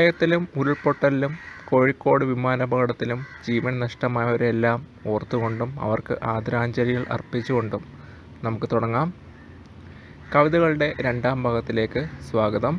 പ്രളയത്തിലും 0.00 0.48
ഉരുൾപൊട്ടലിലും 0.56 1.32
കോഴിക്കോട് 1.64 2.24
വിമാനാപകടത്തിലും 2.24 3.26
ജീവൻ 3.46 3.78
നഷ്ടമായവരെല്ലാം 3.78 4.78
ഓർത്തുകൊണ്ടും 5.06 5.76
അവർക്ക് 5.80 6.18
ആദരാഞ്ജലികൾ 6.24 7.06
അർപ്പിച്ചുകൊണ്ടും 7.10 7.82
നമുക്ക് 8.44 8.66
തുടങ്ങാം. 8.72 9.08
കവിതകളുടെ 10.34 10.94
രണ്ടാം 11.00 11.42
ഭാഗത്തിലേക്ക് 11.42 12.02
സ്വാഗതം. 12.30 12.76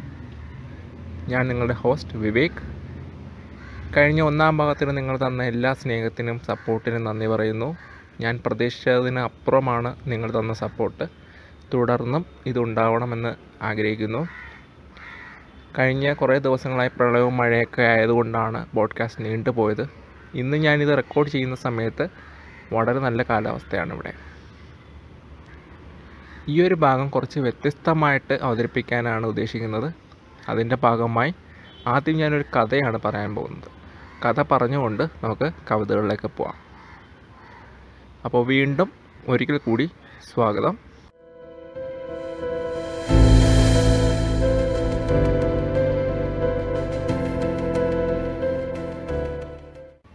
ഞാൻ 1.28 1.48
നിങ്ങളുടെ 1.48 1.74
ഹോസ്റ്റ് 1.74 2.18
വിവേക്. 2.18 2.62
കഴിഞ്ഞ 3.98 4.22
ഒന്നാം 4.22 4.58
ഭാഗത്തിന് 4.58 4.98
നിങ്ങൾ 4.98 5.18
തന്ന 5.18 5.44
എല്ലാ 5.44 5.74
സ്നേഹത്തിനും 5.74 6.40
സപ്പോർട്ടിനും 6.40 7.04
നന്ദി 7.04 7.28
പറയുന്നു. 7.28 7.70
ഞാൻ 8.20 8.42
പ്രതീക്ഷിച്ചതിന് 8.46 9.20
അപ്പുറമാണ് 9.20 9.96
നിങ്ങൾ 10.08 10.32
തന്ന 10.40 10.54
സപ്പോർട്ട്. 10.54 11.08
തുടർന്നും 11.74 12.26
ഇതുണ്ടാവണമെന്ന് 12.46 13.34
ആഗ്രഹിക്കുന്നു. 13.64 14.24
കഴിഞ്ഞ 15.80 16.14
കുറേ 16.14 16.40
ദിവസങ്ങളായി 16.40 16.92
പ്രളയവും 16.98 17.38
മഴയൊക്കെ 17.38 17.82
ആയതുകൊണ്ടാണ് 17.82 18.66
ബോഡ്കാസ്റ്റ് 18.74 19.26
നീണ്ടുപോയത് 19.26 19.90
ഇന്ന് 20.36 20.58
ഞാനിത് 20.58 20.98
റെക്കോർഡ് 20.98 21.30
ചെയ്യുന്ന 21.30 21.56
സമയത്ത് 21.56 22.10
വളരെ 22.74 23.00
നല്ല 23.00 23.24
കാലാവസ്ഥയാണ് 23.24 23.94
ഇവിടെ. 23.94 24.14
ഈ 26.50 26.62
ഒരു 26.62 26.76
ഭാഗം 26.76 27.10
കുറച്ച് 27.10 27.40
വ്യത്യസ്തമായിട്ട് 27.40 28.34
അവതരിപ്പിക്കാനാണ് 28.42 29.26
ഉദ്ദേശിക്കുന്നത്. 29.26 29.94
അതിന്റെ 30.50 30.76
ഭാഗമായി 30.76 31.34
ആദ്യം 31.88 32.18
ഞാനൊരു 32.18 32.44
കഥയാണ് 32.58 33.00
പറയാൻ 33.06 33.36
പോകുന്നത്. 33.36 33.70
കഥ 34.26 34.44
പറഞ്ഞുകൊണ്ട് 34.52 35.04
നമുക്ക് 35.04 35.52
കവിതകളിലേക്ക് 35.72 36.32
പോവാം. 36.38 36.54
അപ്പോൾ 38.26 38.46
വീണ്ടും 38.46 38.92
ഒരിക്കൽ 39.28 39.58
കൂടി 39.58 39.90
സ്വാഗതം. 40.34 40.91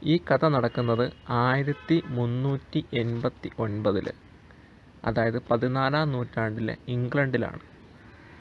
ഈ 0.07 0.19
കഥ 0.19 0.45
നടക്കുന്നത് 0.47 1.13
ആയിരത്തി 1.29 2.03
മുന്നൂറ്റി 2.09 2.85
എൺപത്തി 2.93 3.51
ഒൻപതിൽ 3.59 4.07
അതായത് 5.05 5.43
പതിനാലാം 5.51 6.13
നൂറ്റാണ്ടിലെ 6.13 6.77
ഇംഗ്ലണ്ടിലാണ്. 6.89 7.61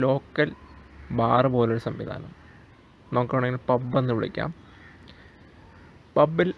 ലോക്കൽ 0.00 0.50
ബാർ 1.10 1.46
പോലൊരു 1.46 1.78
സംവിധാനം. 1.78 2.32
നോക്കുകയാണെങ്കിൽ 3.12 3.60
പബ് 3.68 3.98
എന്ന് 3.98 4.14
വിളിക്കാം. 4.14 4.50
പബ്ബിൽ 6.16 6.50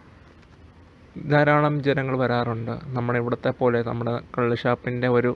ധാരാളം 1.28 1.82
ജനങ്ങൾ 1.82 2.18
വരാറുണ്ട്. 2.18 2.70
നമ്മുടെ 2.86 3.18
ഇവിടുത്തെ 3.18 3.50
പോലെ 3.50 3.82
നമ്മുടെ 3.82 4.20
കള്ള് 4.38 4.56
ഷാപ്പിന്റെ 4.56 5.08
ഒരു 5.08 5.32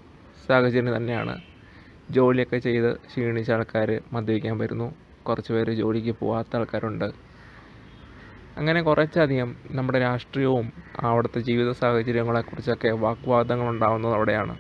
സാഹചര്യം 0.47 0.97
തന്നെയാണ്. 0.97 1.35
ജോലിയൊക്കെ 2.11 2.59
ചെയ്ത് 2.59 2.97
ക്ഷീണിച്ച 3.07 3.51
ആൾക്കാർ 3.51 4.03
മദ്യപിക്കാൻ 4.13 4.59
വരുന്നു. 4.59 4.89
കുറച്ച് 5.23 5.53
പേര് 5.53 5.73
ജോലിക്ക് 5.73 6.11
പോകാത്ത 6.21 6.57
ആൾക്കാരുണ്ട്. 6.57 7.09
അങ്ങനെ 8.57 8.83
കുറച്ചധികം 8.83 9.57
നമ്മുടെ 9.71 9.99
രാഷ്ട്രീയവും 9.99 10.73
അവിടുത്തെ 11.01 11.41
ജീവിത 11.41 11.73
സാഹചര്യങ്ങളെക്കുറിച്ചൊക്കെ 11.73 12.89
വാഗ്വാദങ്ങൾ 12.89 13.69
ഉണ്ടാകുന്നത് 13.69 14.15
അവിടെയാണ്. 14.15 14.55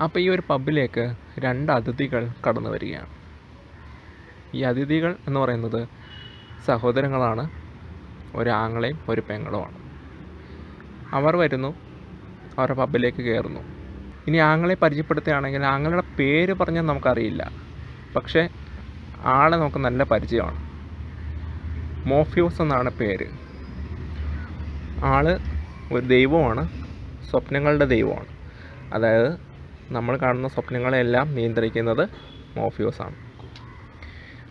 അപ്പോൾ 0.00 0.18
ഈ 0.18 0.28
ഒരു 0.28 0.42
പബ്ബിലേക്ക് 0.50 1.04
രണ്ട് 1.38 1.72
അതിഥികൾ 1.72 2.32
കടന്നു 2.46 2.70
വരികയാണ്. 2.70 3.12
ഈ 4.54 4.62
അതിഥികൾ 4.62 5.16
എന്ന് 5.28 5.40
പറയുന്നത് 5.40 5.80
സഹോദരങ്ങളാണ് 6.66 7.44
ഒരാങ്ങളെയും 8.34 8.98
ഒരു 9.08 9.20
പെങ്ങളുമാണ്. 9.20 9.78
അവർ 11.12 11.36
വരുന്നു 11.36 11.70
അവരുടെ 12.58 12.78
പബ്ബിലേക്ക് 12.78 13.22
കയറുന്നു. 13.22 13.62
ഇനി 14.26 14.36
ആങ്ങളെ 14.36 14.74
പരിചയപ്പെടുത്തുകയാണെങ്കിൽ 14.74 15.64
ആങ്ങളുടെ 15.64 16.04
പേര് 16.18 16.52
പറഞ്ഞാൽ 16.52 16.82
നമുക്കറിയില്ല. 16.82 17.42
പക്ഷേ 18.16 18.42
ആളെ 19.36 19.56
നമുക്ക് 19.56 19.78
നല്ല 19.78 20.02
പരിചയമാണ്. 20.04 20.63
മോഫ്യൂസ് 22.06 22.62
എന്നാണ് 22.62 22.90
പേര്. 22.90 23.26
ആൾ 25.02 25.38
ഒരു 25.92 26.06
ദൈവമാണ് 26.06 26.68
സ്വപ്നങ്ങളുടെ 27.30 27.84
ദൈവമാണ്. 27.84 28.26
അതായത് 28.92 29.30
നമ്മൾ 29.92 30.16
കാണുന്ന 30.16 30.48
സ്വപ്നങ്ങളെല്ലാം 30.48 31.34
നിയന്ത്രിക്കുന്നത് 31.34 32.04
മോഫ്യൂസ് 32.56 33.02
ആണ് 33.02 33.16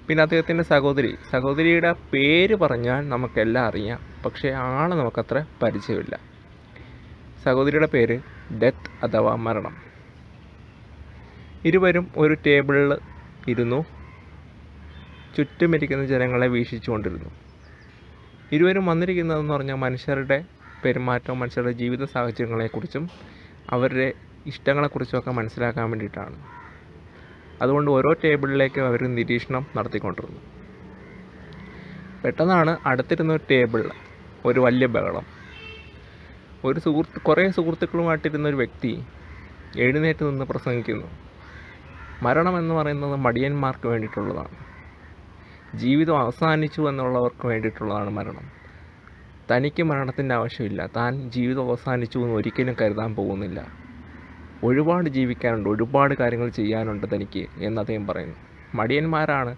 പിന്നെ 0.08 0.22
അദ്ദേഹത്തിന്റെ 0.22 0.64
സഹോദരി. 0.64 1.18
സഹോദരിയുടെ 1.32 1.92
പേര് 2.14 2.56
പറഞ്ഞാൽ 2.56 3.10
നമുക്കെല്ലാം 3.10 3.66
അറിയാം 3.68 4.00
പക്ഷേ 4.26 4.50
ആൾ 4.52 4.94
നമുക്കത്ര 4.94 5.46
പരിചയമില്ല. 5.64 6.16
സഹോദരിയുടെ 7.46 7.88
പേര് 7.88 8.20
ഡെത്ത് 8.62 9.06
അഥവാ 9.06 9.36
മരണം. 9.36 9.76
ഇരുവരും 11.66 12.12
ഒരു 12.18 12.34
ടേബിളിൽ 12.46 12.92
ഇരുന്നു 13.48 13.80
ചുറ്റുമിരിക്കുന്ന 15.36 16.06
ജനങ്ങളെ 16.06 16.48
വീക്ഷിച്ചുകൊണ്ടിരുന്നു. 16.48 17.32
ഇരുവരും 18.56 18.86
വന്നിരിക്കുന്നതെന്ന് 18.86 19.54
പറഞ്ഞാൽ 19.54 19.76
മനുഷ്യരുടെ 19.76 20.46
പെരുമാറ്റവും 20.84 21.40
മനുഷ്യരുടെ 21.40 21.72
ജീവിത 21.72 22.04
സാഹചര്യങ്ങളെക്കുറിച്ചും 22.06 23.04
അവരുടെ 23.70 24.14
ഇഷ്ടങ്ങളെക്കുറിച്ചുമൊക്കെ 24.46 25.32
മനസ്സിലാക്കാൻ 25.32 25.90
വേണ്ടിയിട്ടാണ്. 25.90 26.38
അതുകൊണ്ട് 27.62 27.92
ഓരോ 27.92 28.14
ടേബിളിലേക്കും 28.24 28.88
അവർ 28.88 29.04
നിരീക്ഷണം 29.18 29.68
നടത്തിക്കൊണ്ടിരുന്നു. 29.78 30.42
പെട്ടെന്നാണ് 32.24 32.78
അടുത്തിരുന്ന 32.86 33.34
ഒരു 33.34 33.44
ടേബിളിൽ 33.52 33.90
ഒരു 34.46 34.60
വലിയ 34.60 34.88
ബഹളം. 34.88 35.26
ഒരു 36.64 36.80
സുഹൃത്ത് 36.80 37.22
കുറേ 37.22 37.50
സുഹൃത്തുക്കളുമായിട്ടിരുന്ന 37.50 38.48
ഒരു 38.48 38.56
വ്യക്തി 38.56 38.92
എഴുന്നേറ്റ് 39.78 40.24
നിന്ന് 40.30 40.46
പ്രസംഗിക്കുന്നു. 40.46 41.08
മരണം 42.24 42.58
എന്ന് 42.58 42.76
പറയുന്നത് 42.76 43.16
മടിയന്മാർക്ക് 43.16 43.88
വേണ്ടിയിട്ടുള്ളതാണ്. 43.88 44.73
ജീവിതം 45.74 46.20
അവസാനിച്ചു 46.20 46.82
എന്നുള്ളവർക്ക് 46.82 47.48
വേണ്ടിയിട്ടുള്ളതാണ് 47.48 48.10
മരണം. 48.10 48.52
തനിക്ക് 49.52 49.84
മരണത്തിന്റെ 49.84 50.36
ആവശ്യമില്ല. 50.36 50.86
താൻ 50.96 51.32
ജീവിതം 51.32 51.70
അവസാനിച്ചു 51.70 52.20
എന്ന് 52.20 52.36
ഒരിക്കലും 52.36 52.76
കരുതാൻ 52.82 53.16
പോകുന്നില്ല. 53.16 53.68
ഒരുപാട് 54.64 55.10
ജീവിക്കാനുണ്ട് 55.10 55.70
ഒരുപാട് 55.70 56.14
കാര്യങ്ങൾ 56.14 56.50
ചെയ്യാനുണ്ട് 56.50 57.08
തനിക്ക് 57.16 57.46
എന്ന് 57.64 57.82
അദ്ദേഹം 57.82 58.08
പറയുന്നു. 58.08 58.36
മടിയന്മാരാണ് 58.76 59.56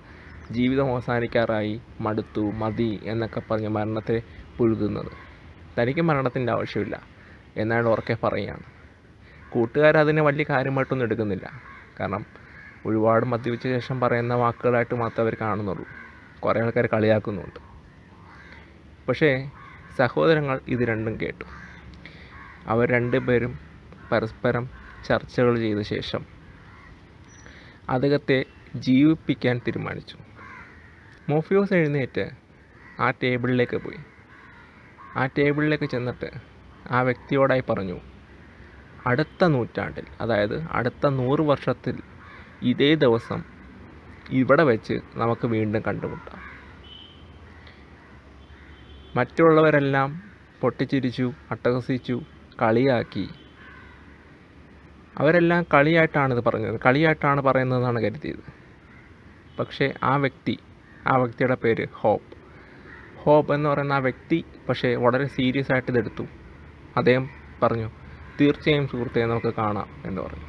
ജീവിതം 0.52 0.92
അവസാനിക്കാറായി 0.94 1.82
മടുത്തു 2.02 2.42
മതി 2.42 3.00
എന്നൊക്കെ 3.04 3.42
പറഞ്ഞ് 3.52 3.68
മരണത്തെ 3.68 4.22
പുഴുതുന്നത്. 4.58 5.12
തനിക്ക് 5.82 6.02
മരണത്തിന്റെ 6.02 6.54
ആവശ്യമില്ല 6.54 7.02
എന്നാണ് 7.58 7.88
ഉറക്കെ 7.88 8.18
പറയുകയാണ്. 8.24 8.64
കൂട്ടുകാർ 9.50 9.98
അതിനെ 9.98 10.22
വലിയ 10.22 10.46
കാര്യമായിട്ടൊന്നും 10.50 11.06
എടുക്കുന്നില്ല. 11.06 11.62
കാരണം 12.00 12.26
ഒരുപാട് 12.86 13.26
മദ്യപിച്ച 13.26 13.64
ശേഷം 13.64 14.00
പറയുന്ന 14.00 14.34
വാക്കുകളായിട്ട് 14.34 14.96
മാത്രമേ 14.96 15.24
അവർ 15.24 15.38
കാണുന്നുള്ളൂ. 15.42 15.86
കുറേ 16.40 16.62
ആൾക്കാർ 16.62 16.86
കളിയാക്കുന്നുണ്ട്. 16.86 17.60
പക്ഷേ 19.08 19.50
സഹോദരങ്ങൾ 19.98 20.62
ഇത് 20.68 20.80
രണ്ടും 20.80 21.22
കേട്ടു. 21.22 21.46
അവർ 22.68 22.90
രണ്ടുപേരും 22.90 23.60
പരസ്പരം 24.12 24.70
ചർച്ചകൾ 25.06 25.60
ചെയ്ത 25.60 25.80
ശേഷം 25.80 26.26
അദ്ദേഹത്തെ 27.90 28.46
ജീവിപ്പിക്കാൻ 28.76 29.58
തീരുമാനിച്ചു. 29.58 30.18
മോഫിയോസ് 31.30 31.74
എഴുന്നേറ്റ് 31.74 32.30
ആ 33.00 33.12
ടേബിളിലേക്ക് 33.12 33.78
പോയി. 33.78 33.98
ആ 35.18 35.26
ടേബിളിലേക്ക് 35.26 35.84
ചെന്നിട്ട് 35.84 36.32
ആ 36.92 37.02
വ്യക്തിയോടായി 37.02 37.64
പറഞ്ഞു 37.70 38.00
അടുത്ത 39.08 39.46
നൂറ്റാണ്ടിൽ 39.46 40.06
അതായത് 40.22 40.64
അടുത്ത 40.64 41.08
നൂറ് 41.08 41.42
വർഷത്തിൽ 41.42 42.02
ഇതേ 42.62 42.96
ദിവസം 42.96 43.55
ഇവിടെ 44.30 44.64
വെച്ച് 44.64 45.00
നമുക്ക് 45.16 45.48
വീണ്ടും 45.48 45.84
കണ്ടുമുട്ടാം. 45.88 46.56
മറ്റുള്ളവരെല്ലാം 49.16 50.22
പൊട്ടിച്ചിരിച്ചു 50.62 51.34
അട്ടഹസിച്ചു 51.52 52.22
കളിയാക്കി. 52.62 53.30
അവരെല്ലാം 55.18 55.66
കളിയായിട്ടാണ് 55.74 56.34
ഇത് 56.34 56.44
പറഞ്ഞത്. 56.44 56.80
കളിയായിട്ടാണ് 56.86 57.42
പറയുന്നതെന്നാണ് 57.42 58.04
കരുതിയത്. 58.04 58.54
പക്ഷേ 59.60 59.94
ആ 60.04 60.16
വ്യക്തി 60.16 60.60
ആ 61.08 61.16
വ്യക്തിയുടെ 61.18 61.56
പേര് 61.56 61.88
ഹോപ്പ്. 61.94 62.38
ഹോപ്പ് 63.18 63.54
എന്ന് 63.54 63.70
പറയുന്ന 63.70 63.94
ആ 63.94 63.98
വ്യക്തി 63.98 64.46
പക്ഷേ 64.70 64.96
വളരെ 64.96 65.28
സീരിയസ് 65.28 65.72
ആയിട്ട് 65.72 65.92
ഇതെടുത്തു 65.92 66.24
അദ്ദേഹം 66.98 67.30
പറഞ്ഞു 67.64 67.92
തീർച്ചയായും 68.42 68.88
സുഹൃത്തെ 68.88 69.26
നമുക്ക് 69.26 69.54
കാണാം 69.54 69.88
എന്ന് 70.06 70.22
പറഞ്ഞു. 70.22 70.46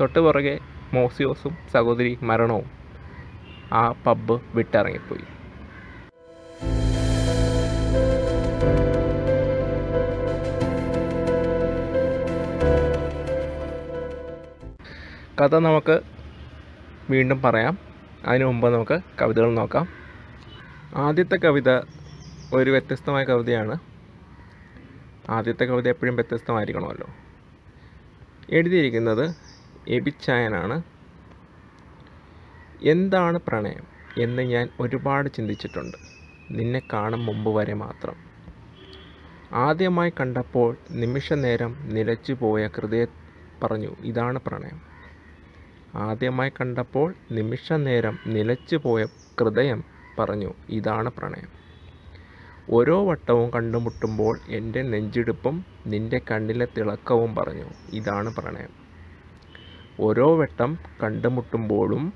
തൊട്ട് 0.00 0.18
പുറകെ 0.18 0.58
മോസിയോസും 0.94 1.56
സഹോദരി 1.72 2.18
മരണവും 2.22 2.70
ആ 3.72 3.92
പബ്ബ് 3.92 4.40
വിട്ടിറങ്ങിപ്പോയി. 4.54 5.24
കഥ 15.40 15.54
നമുക്ക് 15.54 16.00
വീണ്ടും 17.10 17.42
പറയാം. 17.42 17.78
അതിനു 18.24 18.44
മുമ്പ് 18.44 18.68
നമുക്ക് 18.68 19.00
കവിതകൾ 19.22 19.54
നോക്കാം. 19.54 19.88
ആദ്യത്തെ 20.94 21.36
കവിത 21.36 21.78
ഒരു 22.52 22.70
വ്യത്യസ്തമായ 22.70 23.24
കവിതയാണ്. 23.24 23.78
ആദ്യത്തെ 25.30 25.64
കവിത 25.64 25.88
എപ്പോഴും 25.88 26.14
വ്യത്യസ്തമായിരിക്കണമല്ലോ. 26.14 27.08
എഴുതിയിരിക്കുന്നത് 28.50 29.51
എബിച്ചായനാണ് 29.88 30.82
എന്താണ് 32.82 33.38
പ്രണയം 33.38 33.86
എന്ന് 34.22 34.42
ഞാൻ 34.42 34.68
ഒരുപാട് 34.80 35.28
ചിന്തിച്ചിട്ടുണ്ട്. 35.28 35.96
നിന്നെ 36.50 36.82
കാണും 36.92 37.26
മുമ്പ് 37.26 37.50
വരെ 37.50 37.74
മാത്രം. 37.74 38.16
ആദ്യമായി 39.52 40.12
കണ്ടപ്പോൾ 40.20 40.76
നിമിഷനേരം 40.90 41.76
നിലച്ചുപോയ 41.82 42.66
ഹൃദയ 42.66 43.06
പറഞ്ഞു 43.64 43.96
ഇതാണ് 44.00 44.38
പ്രണയം. 44.38 44.80
ആദ്യമായി 45.94 46.52
കണ്ടപ്പോൾ 46.60 47.14
നിമിഷനേരം 47.30 48.18
നിലച്ചുപോയ 48.26 49.04
ഹൃദയം 49.40 49.84
പറഞ്ഞു 50.18 50.54
ഇതാണ് 50.68 51.10
പ്രണയം. 51.10 51.48
ഓരോ 52.70 53.10
വട്ടവും 53.10 53.50
കണ്ടുമുട്ടുമ്പോൾ 53.50 54.40
എന്റെ 54.48 54.82
നെഞ്ചിടുപ്പും 54.82 55.64
നിന്റെ 55.86 56.20
കണ്ണിലെ 56.30 56.66
തിളക്കവും 56.78 57.34
പറഞ്ഞു 57.34 57.66
ഇതാണ് 57.92 58.30
പ്രണയം. 58.30 58.81
ഓരോ 60.00 60.36
വട്ടം 60.36 60.78
കണ്ടുമുട്ടുമ്പോഴും 61.02 62.12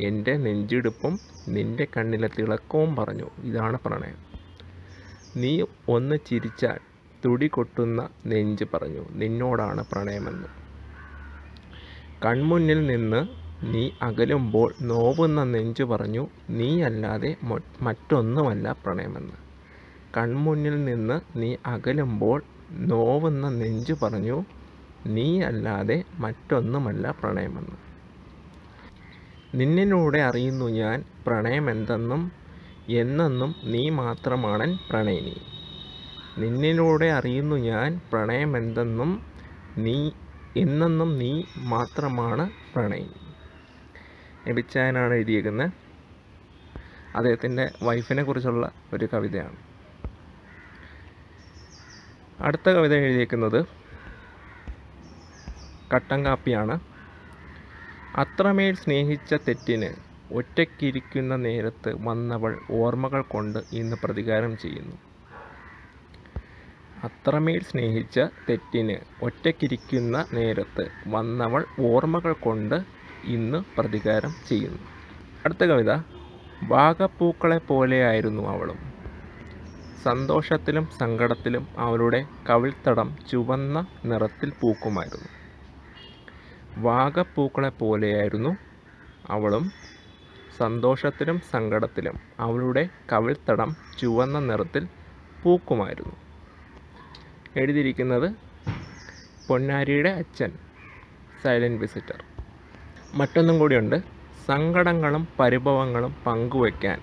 എന്റെ 0.00 0.36
നെഞ്ചിടുപ്പും 0.36 1.20
നിന്റെ 1.48 1.86
കണ്ണിലെ 1.96 2.28
തിളക്കവും 2.38 2.96
പറഞ്ഞു. 2.96 3.30
ഇതാണ് 3.42 3.78
പ്രണയം. 3.84 4.18
നീ 5.36 5.64
ഒന്ന് 5.88 6.18
ചിരിച്ചാൽ 6.26 6.78
തുടി 7.24 7.46
കൊട്ടുന്ന 7.46 8.08
നെഞ്ച് 8.26 8.64
പറഞ്ഞു. 8.74 9.08
നിന്നോടാണ് 9.12 9.84
പ്രണയമെന്ന്. 9.92 10.48
കൺമുന്നിൽ 12.24 12.86
നിന്ന് 12.86 13.28
നീ 13.62 13.90
അകലുമ്പോൾ 14.02 14.74
നോവുന്ന 14.82 15.44
നെഞ്ച് 15.44 15.82
പറഞ്ഞു 15.82 16.28
നീയല്ലാതെ 16.50 17.36
മറ്റൊന്നുമല്ല 17.82 18.72
പ്രണയമെന്ന്. 18.72 19.36
കൺമുന്നിൽ 20.16 20.84
നിന്ന് 20.84 21.20
നീ 21.36 21.56
അകലുമ്പോൾ 21.66 22.42
നോവുന്ന 22.70 23.48
നെഞ്ച് 23.48 23.92
പറഞ്ഞു 23.92 24.44
നീ 25.06 25.42
അല്ലാതെ 25.42 26.04
മറ്റൊന്നുമല്ല 26.18 27.10
പ്രണയമെന്ന്. 27.10 27.90
നിന്നിലൂടെ 29.54 30.18
അറിയുന്നു 30.18 30.66
ഞാൻ 30.66 31.04
പ്രണയമെന്തെന്നും 31.26 32.32
എന്നെന്നും 32.88 33.54
നീ 33.64 33.90
മാത്രമാണൻ 33.90 34.78
പ്രണയിനി. 34.90 35.36
നിന്നിലൂടെ 36.38 37.06
അറിയുന്നു 37.06 37.56
ഞാൻ 37.56 38.00
പ്രണയമെന്തെന്നും 38.12 39.22
നീ 39.78 40.10
എന്നെന്നും 40.56 41.18
നീ 41.18 41.42
മാത്രമാണ് 41.56 42.50
പ്രണയിനി. 42.74 43.34
എബിച്ചായനാണ് 44.46 45.14
എഴുതിയേക്കുന്നത്. 45.14 45.70
അദ്ദേഹത്തിന്റെ 47.16 47.70
വൈഫിനെ 47.82 48.22
കുറിച്ചുള്ള 48.22 48.72
ഒരു 48.94 49.08
കവിതയാണ്. 49.12 49.56
അടുത്ത 52.40 52.70
കവിത 52.70 52.94
എഴുതിയേക്കുന്നത് 52.94 53.79
കട്ടൻ 55.94 56.26
കാപ്പിയാണ്. 56.26 56.74
അത്രമേൽ 58.14 58.74
സ്നേഹിച്ച 58.74 59.34
തെറ്റിന് 59.48 59.90
ഒറ്റയ്ക്കിരിക്കുന്ന 60.30 61.36
നേരത്ത് 61.36 62.06
വന്നവൾ 62.08 62.58
ഓർമ്മകൾ 62.70 63.22
കൊണ്ട് 63.22 63.58
ഇന്ന് 63.72 63.96
പ്രതികാരം 64.04 64.56
ചെയ്യുന്നു. 64.56 64.96
അത്രമേൽ 66.96 67.60
സ്നേഹിച്ച 67.60 68.18
തെറ്റിന് 68.48 68.96
ഒറ്റയ്ക്കിരിക്കുന്ന 69.22 70.26
നേരത്ത് 70.32 70.84
വന്നവൾ 71.06 71.66
ഓർമ്മകൾ 71.78 72.32
കൊണ്ട് 72.32 72.78
ഇന്ന് 73.24 73.58
പ്രതികാരം 73.78 74.34
ചെയ്യുന്നു. 74.48 74.82
അടുത്ത 75.44 75.64
കവിത. 75.64 75.92
വാഗപ്പൂക്കളെ 76.62 77.58
പോലെയായിരുന്നു 77.58 78.42
അവളും. 78.48 78.80
സന്തോഷത്തിലും 80.02 80.88
സങ്കടത്തിലും 81.00 81.68
അവളുടെ 81.78 82.26
കവിൾത്തടം 82.48 83.16
ചുവന്ന 83.30 83.86
നിറത്തിൽ 84.04 84.52
പൂക്കുമായിരുന്നു. 84.60 85.30
വാഗപ്പൂക്കളെ 86.76 87.68
പോലെയായിരുന്നു 87.68 88.56
അവളും. 89.30 89.72
സന്തോഷത്തിലും 90.58 91.40
സങ്കടത്തിലും 91.40 92.20
അവളുടെ 92.40 92.88
കവിൾത്തടം 93.12 93.76
ചുവന്ന 93.98 94.38
നിറത്തിൽ 94.38 94.88
പൂക്കുമായിരുന്നു. 95.42 96.16
എഴുതിയിരിക്കുന്നത് 97.56 98.34
പൊന്നാരിയുടെ 99.48 100.08
അച്ഛൻ 100.10 100.58
സൈലന്റ് 101.44 101.80
വിസിറ്റർ. 101.80 102.24
മറ്റൊന്നും 103.14 103.58
കൂടിയുണ്ട്. 103.58 103.96
സങ്കടങ്ങളും 104.46 105.28
പരിഭവങ്ങളും 105.40 106.16
പങ്കുവയ്ക്കാൻ 106.26 107.00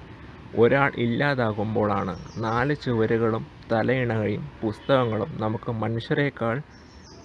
ഒരാൾ 0.57 0.91
ഇല്ലാതാകുമ്പോഴാണ് 0.97 2.19
നാല് 2.37 2.75
ചുവരുകളും 2.75 3.47
തലയിണകയും 3.71 4.51
പുസ്തകങ്ങളും 4.61 5.37
നമുക്ക് 5.41 5.71
മനുഷ്യരെക്കാൾ 5.71 6.61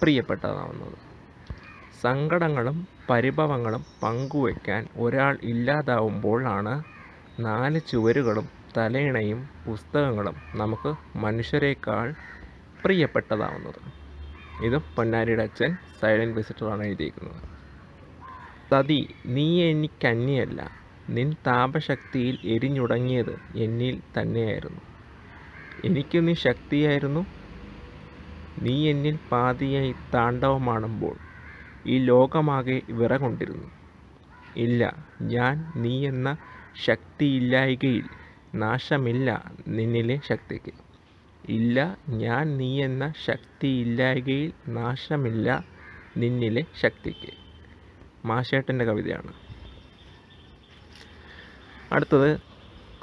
പ്രിയപ്പെട്ടതാവുന്നത്. 0.02 1.11
സങ്കടങ്ങളും 2.02 2.76
പരിഭവങ്ങളും 3.10 3.82
പങ്കുവയ്ക്കാൻ 4.02 4.87
ഒരാൾ 4.96 5.38
ഇല്ലാതാവുമ്പോഴാണ് 5.43 6.75
നാല് 7.38 7.81
ചുവരുകളും 7.90 8.46
തലയിണയും 8.76 9.40
പുസ്തകങ്ങളും 9.66 10.37
നമുക്ക് 10.54 10.90
മനുഷ്യരെക്കാൾ 11.16 12.06
പ്രിയപ്പെട്ടതാവുന്നത്. 12.84 13.81
ഇതും 14.58 14.84
പൊന്നാരിയുടെ 14.96 15.43
അച്ഛൻ 15.43 15.70
സൈലന്റ് 16.00 16.37
വിസിറ്ററാണ് 16.38 16.82
എഴുതിയിരിക്കുന്നത്. 16.82 17.43
സതി 18.70 19.00
നീ 19.34 19.46
എനിക്കന്യല്ല 19.62 20.60
നിൻ 21.08 21.32
താപശക്തിയിൽ 21.46 22.38
എരിഞ്ഞുടങ്ങിയത് 22.55 23.34
എന്നിൽ 23.64 24.02
തന്നെയായിരുന്നു. 24.16 24.82
എനിക്ക് 25.84 26.19
നീ 26.26 26.34
ശക്തിയായിരുന്നു. 26.46 27.22
നീ 28.56 28.76
എന്നിൽ 28.90 29.16
പാതിയായി 29.32 29.93
താണ്ഡവമാടുമ്പോൾ 30.14 31.16
ഈ 31.87 31.99
ലോകമാകെ 31.99 32.82
വിറകൊണ്ടിരുന്നു. 32.88 33.69
ഇല്ല 34.56 34.94
ഞാൻ 35.20 35.73
നീ 35.76 36.06
എന്ന 36.06 36.37
ശക്തിയില്ലായികയിൽ 36.84 38.05
നാശമില്ല 38.55 39.52
നിന്നിലെ 39.69 40.20
ശക്തിക്ക്. 40.29 40.73
ഇല്ല 41.49 41.96
ഞാൻ 42.08 42.56
നീ 42.56 42.82
എന്ന 42.82 43.12
ശക്തിയില്ലായികയിൽ 43.26 44.52
നാശമില്ല 44.69 45.64
നിന്നിലെ 46.17 46.64
ശക്തിക്ക്. 46.81 47.32
മാഷേട്ടന്റെ 48.24 48.84
കവിതയാണ്. 48.84 49.32
അടുത്തത് 51.93 52.41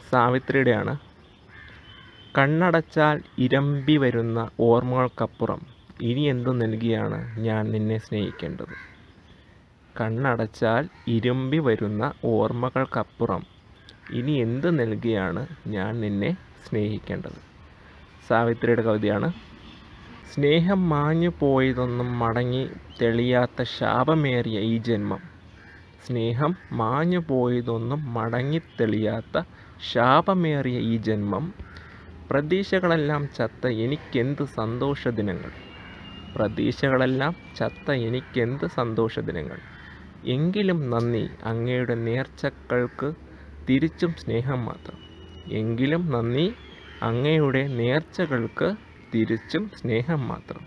സാവിത്രിയുടെയാണ്. 0.10 1.00
കണ്ണടച്ചാൽ 2.38 3.22
ഇരമ്പി 3.38 3.98
വരുന്ന 3.98 4.50
ഓർമ്മകൾക്കപ്പുറം 4.60 5.79
ഇനി 6.02 6.22
എന്തു 6.22 6.50
നൽകിയാണ് 6.50 7.40
ഞാൻ 7.40 7.72
നിന്നെ 7.72 7.98
സ്നേഹിക്കേണ്ടത്? 7.98 8.76
കണ്ണടച്ചാൽ 10.02 10.90
ഇരുമ്പി 11.08 11.58
വരുന്ന 11.58 12.14
ഓർമ്മകൾക്കപ്പുറം. 12.26 13.46
ഇനി 14.12 14.32
എന്ത് 14.32 14.80
നൽകിയാണ് 14.80 15.48
ഞാൻ 15.68 16.02
നിന്നെ 16.02 16.38
സ്നേഹിക്കേണ്ടത്? 16.68 17.42
സാവിത്രിയുടെ 18.28 18.82
കവിതയാണ് 18.82 19.34
സ്നേഹം 20.34 20.90
മാഞ്ഞു 20.90 21.32
പോയതൊന്നും 21.40 22.20
മടങ്ങി 22.20 22.70
തെളിയാത്ത 23.02 23.64
ശാപമേറിയ 23.64 24.60
ഈ 24.60 24.78
ജന്മം. 24.78 25.20
സ്നേഹം 26.08 26.56
മാഞ്ഞു 26.72 27.20
പോയതൊന്നും 27.30 28.14
മടങ്ങി 28.14 28.62
തെളിയാത്ത 28.80 29.42
ശാപമേറിയ 29.92 30.80
ഈ 30.80 30.98
ജന്മം. 30.98 31.54
പ്രതീക്ഷകളെല്ലാം 32.32 33.30
ചത്ത 33.38 33.68
എനിക്കെന്ത് 33.68 34.44
സന്തോഷ 34.46 35.08
ദിനങ്ങൾ 35.08 35.69
പ്രതീക്ഷകളെല്ലാം 36.36 37.36
ചത്ത 37.58 37.92
എനിക്കെന്ത് 37.92 38.68
സന്തോഷ 38.68 39.20
ദിനങ്ങൾ 39.20 39.58
എങ്കിലും 40.26 40.90
നന്ദി 40.90 41.30
അങ്ങയുടെ 41.44 41.96
നേർച്ചകൾക്ക് 41.96 43.14
തിരിച്ചും 43.70 44.14
സ്നേഹം 44.14 44.66
മാത്രം. 44.66 44.98
എങ്കിലും 45.52 46.12
നന്ദി 46.12 46.54
അങ്ങയുടെ 47.04 47.68
നേർച്ചകൾക്ക് 47.68 48.76
തിരിച്ചും 49.16 49.70
സ്നേഹം 49.70 50.28
മാത്രം. 50.28 50.62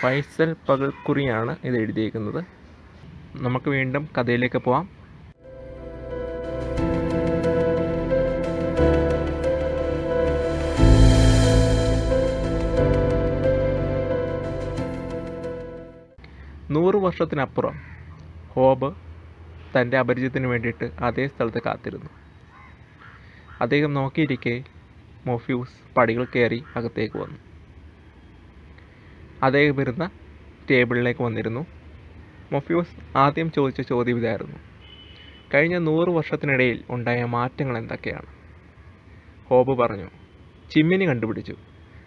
ഫൈസൽ 0.00 0.56
പകൽക്കുറിയാണ് 0.68 1.56
ഇത് 1.64 1.76
എഴുതിയേക്കുന്നത്. 1.76 2.44
നമുക്ക് 3.36 3.68
വീണ്ടും 3.68 4.08
കഥയിലേക്ക് 4.18 4.58
പോവാം. 4.58 5.03
നൂറ് 16.74 16.94
വർഷത്തിനപ്പുറം 16.94 17.76
ഹോബ് 18.48 18.94
തന്റെ 19.74 19.98
അപരിചിതത്തിന് 19.98 20.46
വേണ്ടിയിട്ട് 20.46 20.90
അതേ 21.00 21.26
സ്ഥലത്ത് 21.26 21.62
കാത്തിരുന്നു. 21.66 22.10
അദ്ദേഹം 23.60 23.94
നോക്കിയിരിക്കെ 23.94 24.64
മൊഫ്യൂസ് 25.26 25.94
പടികൾ 25.96 26.24
കയറി 26.24 26.64
അകത്തേക്ക് 26.76 27.18
വന്നു. 27.18 27.38
അദ്ദേഹം 29.42 29.80
ഇരുന്ന 29.80 30.10
ടേബിളിലേക്ക് 30.70 31.22
വന്നിരുന്നു. 31.22 31.66
മൊഫ്യൂസ് 32.52 33.18
ആദ്യം 33.18 33.52
ചോദിച്ച 33.52 33.80
ചോദ്യം 33.80 34.18
ഇതായിരുന്നു. 34.18 34.56
കഴിഞ്ഞ 35.54 35.78
നൂറ് 35.78 36.08
വർഷത്തിനിടയിൽ 36.08 36.84
ഉണ്ടായ 36.90 37.24
മാറ്റങ്ങൾ 37.24 37.78
എന്തൊക്കെയാണ്? 37.78 38.26
ഹോബ് 39.48 39.78
പറഞ്ഞു 39.78 40.08
ചിമ്മിനി 40.70 41.04
കണ്ടുപിടിച്ചു. 41.08 41.56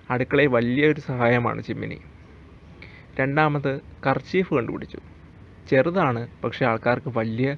അടുക്കളയിൽ 0.10 0.48
വലിയൊരു 0.48 1.00
സഹായമാണ് 1.00 1.64
ചിമ്മിനി. 1.64 2.00
രണ്ടാമത് 3.20 3.82
കർച്ചീഫ് 4.08 4.54
കണ്ടുപിടിച്ചു. 4.54 4.98
ചെറുതാണ് 5.70 6.28
പക്ഷെ 6.44 6.66
ആൾക്കാർക്ക് 6.66 7.18
വലിയ 7.18 7.56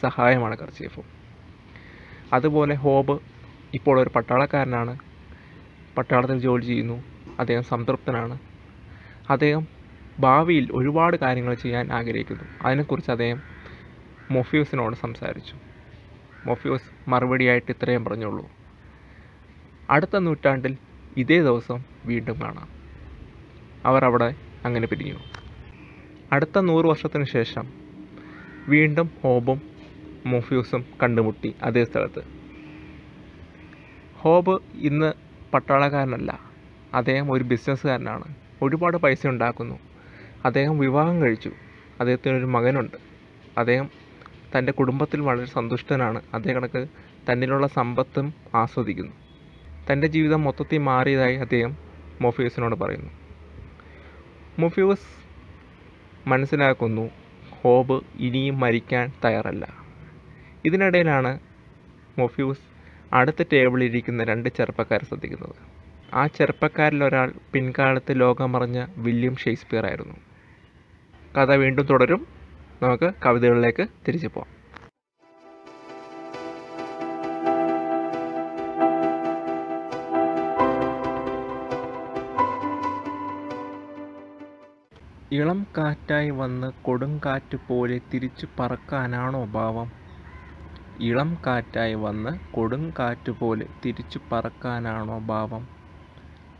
സഹായമാണ് 0.00 0.56
കർച്ചീഫ്. 0.58 1.00
അതുപോലെ 2.32 2.74
ഹോബ് 2.74 3.20
ഇപ്പോൾ 3.74 4.00
ഒരു 4.00 4.08
പട്ടാളക്കാരനാണ്. 4.08 4.98
പട്ടാളത്തിൽ 5.96 6.38
ജോലി 6.38 6.64
ചെയ്യുന്നു. 6.64 7.04
അദ്ദേഹം 7.38 7.62
സംതൃപ്തനാണ്. 7.62 8.38
അദ്ദേഹം 9.30 9.66
ഭാവിയിൽ 10.18 10.68
ഒരുപാട് 10.72 11.16
കാര്യങ്ങൾ 11.16 11.54
ചെയ്യാൻ 11.54 11.92
ആഗ്രഹിക്കുന്നു. 11.92 12.44
അതിനെക്കുറിച്ച് 12.62 13.10
അദ്ദേഹം 13.10 13.42
മൊഫ്യൂസിനോട് 14.30 14.96
സംസാരിച്ചു. 14.96 15.56
മൊഫ്യൂസ് 16.46 17.10
മറുപടിയായിട്ട് 17.10 17.72
ഇത്രയും 17.72 18.04
പറഞ്ഞുള്ളൂ. 18.04 18.50
അടുത്ത 19.90 20.16
നൂറ്റാണ്ടിൽ 20.16 20.76
ഇതേ 21.16 21.40
ദിവസം 21.40 21.84
വീണ്ടും 22.06 22.40
കാണാം. 22.40 22.68
അവർ 23.84 24.04
അവിടെ 24.04 24.34
അങ്ങനെ 24.68 24.86
പിരിഞ്ഞു. 24.86 25.18
അടുത്ത 26.32 26.58
നൂറ് 26.58 26.86
വർഷത്തിന് 26.86 27.24
ശേഷം 27.24 27.66
വീണ്ടും 28.68 29.10
ഹോബും 29.22 29.62
മൊഫ്യൂസും 30.26 30.86
കണ്ടുമുട്ടി 31.02 31.54
അതേ 31.62 31.84
സ്ഥലത്ത്. 31.84 32.22
ഹോബ് 34.14 34.58
ഇന്ന് 34.74 35.12
പട്ടാളക്കാരനല്ല 35.54 36.40
അദ്ദേഹം 36.94 37.32
ഒരു 37.32 37.44
ബിസിനസ്സുകാരനാണ്. 37.44 38.34
ഒരുപാട് 38.62 38.96
പൈസ 38.96 39.26
ഉണ്ടാക്കുന്നു. 39.26 39.78
അദ്ദേഹം 40.44 40.78
വിവാഹം 40.78 41.22
കഴിച്ചു. 41.22 41.50
അദ്ദേഹത്തിനൊരു 42.00 42.44
മകനുണ്ട്. 42.44 42.96
അദ്ദേഹം 43.58 43.90
തന്റെ 44.58 44.72
കുടുംബത്തിൽ 44.72 45.20
വളരെ 45.20 45.44
സന്തുഷ്ടനാണ്. 45.44 46.22
അതേ 46.34 46.52
കണക്ക് 46.52 46.86
തന്നിലുള്ള 47.32 47.66
സമ്പത്തും 47.66 48.34
ആസ്വദിക്കുന്നു. 48.54 49.12
തന്റെ 49.92 50.06
ജീവിതം 50.06 50.44
മൊത്തത്തിൽ 50.44 50.78
മാറിയതായി 50.78 51.36
അദ്ദേഹം 51.36 51.76
മൊഫ്യൂസിനോട് 52.20 52.74
പറയുന്നു. 52.74 53.10
മൊഫ്യൂസ് 54.58 55.08
മനസ്സിലാക്കുന്നു 56.28 57.10
ഹോബ് 57.50 58.00
ഇനിയും 58.18 58.60
മരിക്കാൻ 58.60 59.12
തയ്യാറല്ല. 59.24 59.64
ഇതിനിടയിലാണ് 60.64 61.38
മൊഫ്യൂസ് 62.18 62.64
അടുത്ത 63.12 63.42
ടേബിളിലിരിക്കുന്ന 63.52 64.24
രണ്ട് 64.24 64.48
ചെറുപ്പക്കാരെ 64.48 65.04
ശ്രദ്ധിക്കുന്നത്. 65.04 65.54
ആ 66.14 66.26
ചെറുപ്പക്കാരിലൊരാൾ 66.26 67.32
പിൻകാലത്ത് 67.52 68.20
ലോകമറിഞ്ഞ 68.20 68.86
വില്യം 68.96 69.36
ഷേക്സ്പിയർ 69.36 69.86
ആയിരുന്നു 69.86 70.16
കഥ 71.38 71.50
വീണ്ടും 71.52 71.86
തുടരും. 71.86 72.26
നമുക്ക് 72.82 73.14
കവിതകളിലേക്ക് 73.26 73.86
തിരിച്ചു 74.08 74.28
പോകാം 74.28 74.57
ഇളം 85.30 85.58
കാറ്റായി 85.76 86.30
വന്ന് 86.40 86.72
കൊടുങ്കാറ്റ് 86.86 87.56
പോലെ 87.68 87.96
തിരിച്ചു 88.12 88.46
പറക്കാനാണോ 88.60 89.44
ഭാവം? 89.56 89.88
ഇളം 91.00 91.30
കാറ്റായി 91.46 91.94
വന്ന് 92.04 92.32
കൊടുങ്കാറ്റ് 92.56 93.32
പോലെ 93.40 93.66
തിരിച്ചു 93.84 94.20
പറക്കാനാണോ 94.32 95.18
ഭാവം? 95.32 95.64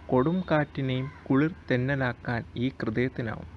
കൊടും 0.09 0.39
കാറ്റിനെയും 0.51 1.09
കുളിർ 1.29 1.53
തെന്നലാക്കാൻ 1.71 2.43
ഈ 2.57 2.69
ഹൃദയത്തിനാവും. 2.81 3.49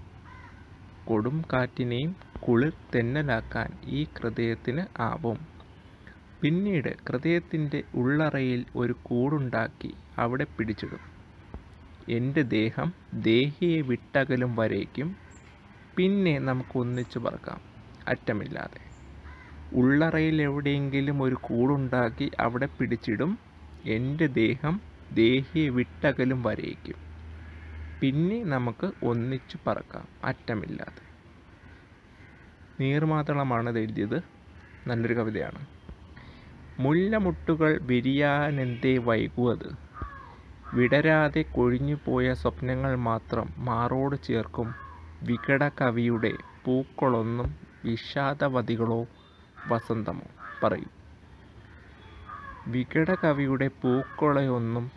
കൊടും 1.08 1.38
കാറ്റിനെയും 1.54 2.14
കുളിർ 2.48 2.74
തെന്നലാക്കാൻ 2.96 3.70
ഈ 3.98 4.02
ഹൃദയത്തിന് 4.18 4.84
ആവും. 5.10 5.40
പിന്നീട് 6.42 6.92
ഹൃദയത്തിന്റെ 7.08 7.80
ഉള്ളറയിൽ 8.02 8.62
ഒരു 8.76 8.94
കൂടുണ്ടാക്കി 9.10 9.92
അവിടെ 10.18 10.46
പിടിച്ചിടും. 10.56 11.04
എന്റെ 12.10 12.42
ദേഹം 12.42 12.94
ദേഹിയെ 13.14 13.82
വിട്ടകലും 13.82 14.56
വരേക്കും. 14.56 15.16
പിന്നെ 15.98 16.40
നമുക്ക് 16.40 16.78
ഒന്നിച്ചു 16.78 17.20
പറക്കാം. 17.20 17.62
അറ്റമില്ലാതെ. 18.08 18.92
ഉള്ളറയിൽ 19.74 20.42
എവിടെയെങ്കിലും 20.42 21.22
ഒരു 21.22 21.36
കൂടുണ്ടാക്കി 21.42 22.32
അവിടെ 22.40 22.66
പിടിച്ചിടും. 22.66 23.40
എന്റെ 23.86 24.28
ദേഹം 24.28 24.82
ദേഹിയെ 25.14 25.70
വിട്ടകലും 25.70 26.44
വരേക്കും. 26.44 26.96
പിന്നെ 28.02 28.44
നമുക്ക് 28.44 28.92
ഒന്നിച്ചു 29.04 29.58
പറക്കാം. 29.68 30.08
അറ്റമില്ലാതെ. 30.26 31.12
നീർമാതളമാണ് 32.80 33.78
എഴുതിയത്. 33.78 34.24
നല്ലൊരു 34.88 35.14
കവിതയാണ്. 35.14 35.66
മുല്ലമുട്ടുകൾ 36.80 37.80
വിരിയാനെന്തേ 37.82 38.98
വൈകുവത് 38.98 39.91
വിടരാതെ 40.74 41.42
കൊഴിഞ്ഞുപോയ 41.42 42.34
സ്വപ്നങ്ങൾ 42.34 42.96
മാത്രം 42.96 43.54
മാറോട് 43.58 44.16
ചേർക്കും. 44.28 44.76
വികട 45.24 45.70
കവിയുടെ 45.82 46.32
പൂക്കളൊന്നും 46.66 47.56
വിഷാദവതികളോ 47.86 49.08
വസന്തമോ 49.68 50.28
പറയും. 50.64 50.92
വികട 52.68 53.16
കവിയുടെ 53.24 53.68
പൂക്കളെയൊന്നും 53.68 54.92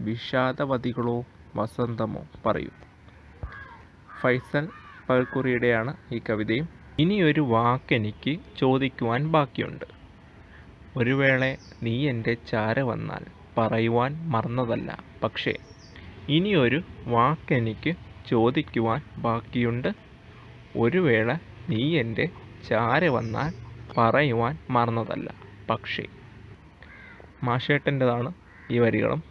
വിഷാദവതികളോ 0.00 1.24
വസന്തമോ 1.56 2.26
പറയും. 2.46 2.76
ഫൈസൽ 4.20 4.68
പകൽക്കുറിയുടെയാണ് 5.08 5.96
ഈ 6.12 6.22
കവിതയും. 6.30 6.68
ഇനിയൊരു 6.98 7.40
വാക്കെനിക്ക് 7.40 8.38
ചോദിക്കുവാൻ 8.58 9.32
ബാക്കിയുണ്ട്. 9.32 9.84
ഒരു 10.96 11.10
വേള 11.10 11.56
നീ 11.82 12.08
എന്റെ 12.08 12.34
ചാര 12.34 12.80
വന്നാൽ 12.80 13.35
പറയുവാൻ 13.58 14.28
മറന്നതല്ല. 14.28 15.04
പക്ഷേ 15.22 15.54
ഇനിയൊരു 16.28 16.82
വാക്കെനിക്ക് 17.06 17.94
ചോദിക്കുവാൻ 18.26 19.00
ബാക്കിയുണ്ട്. 19.18 19.88
ഒരു 20.76 20.98
വേള 20.98 21.36
നീ 21.70 22.00
എന്റെ 22.00 22.28
ചാര 22.68 23.08
വന്നാൽ 23.08 23.52
പറയുവാൻ 23.98 24.58
മറന്നതല്ല. 24.70 25.34
പക്ഷേ 25.70 26.06
മാഷേട്ടന്റെതാണ് 27.44 28.32
ഈ 28.70 28.78
വരികളും. 28.78 29.22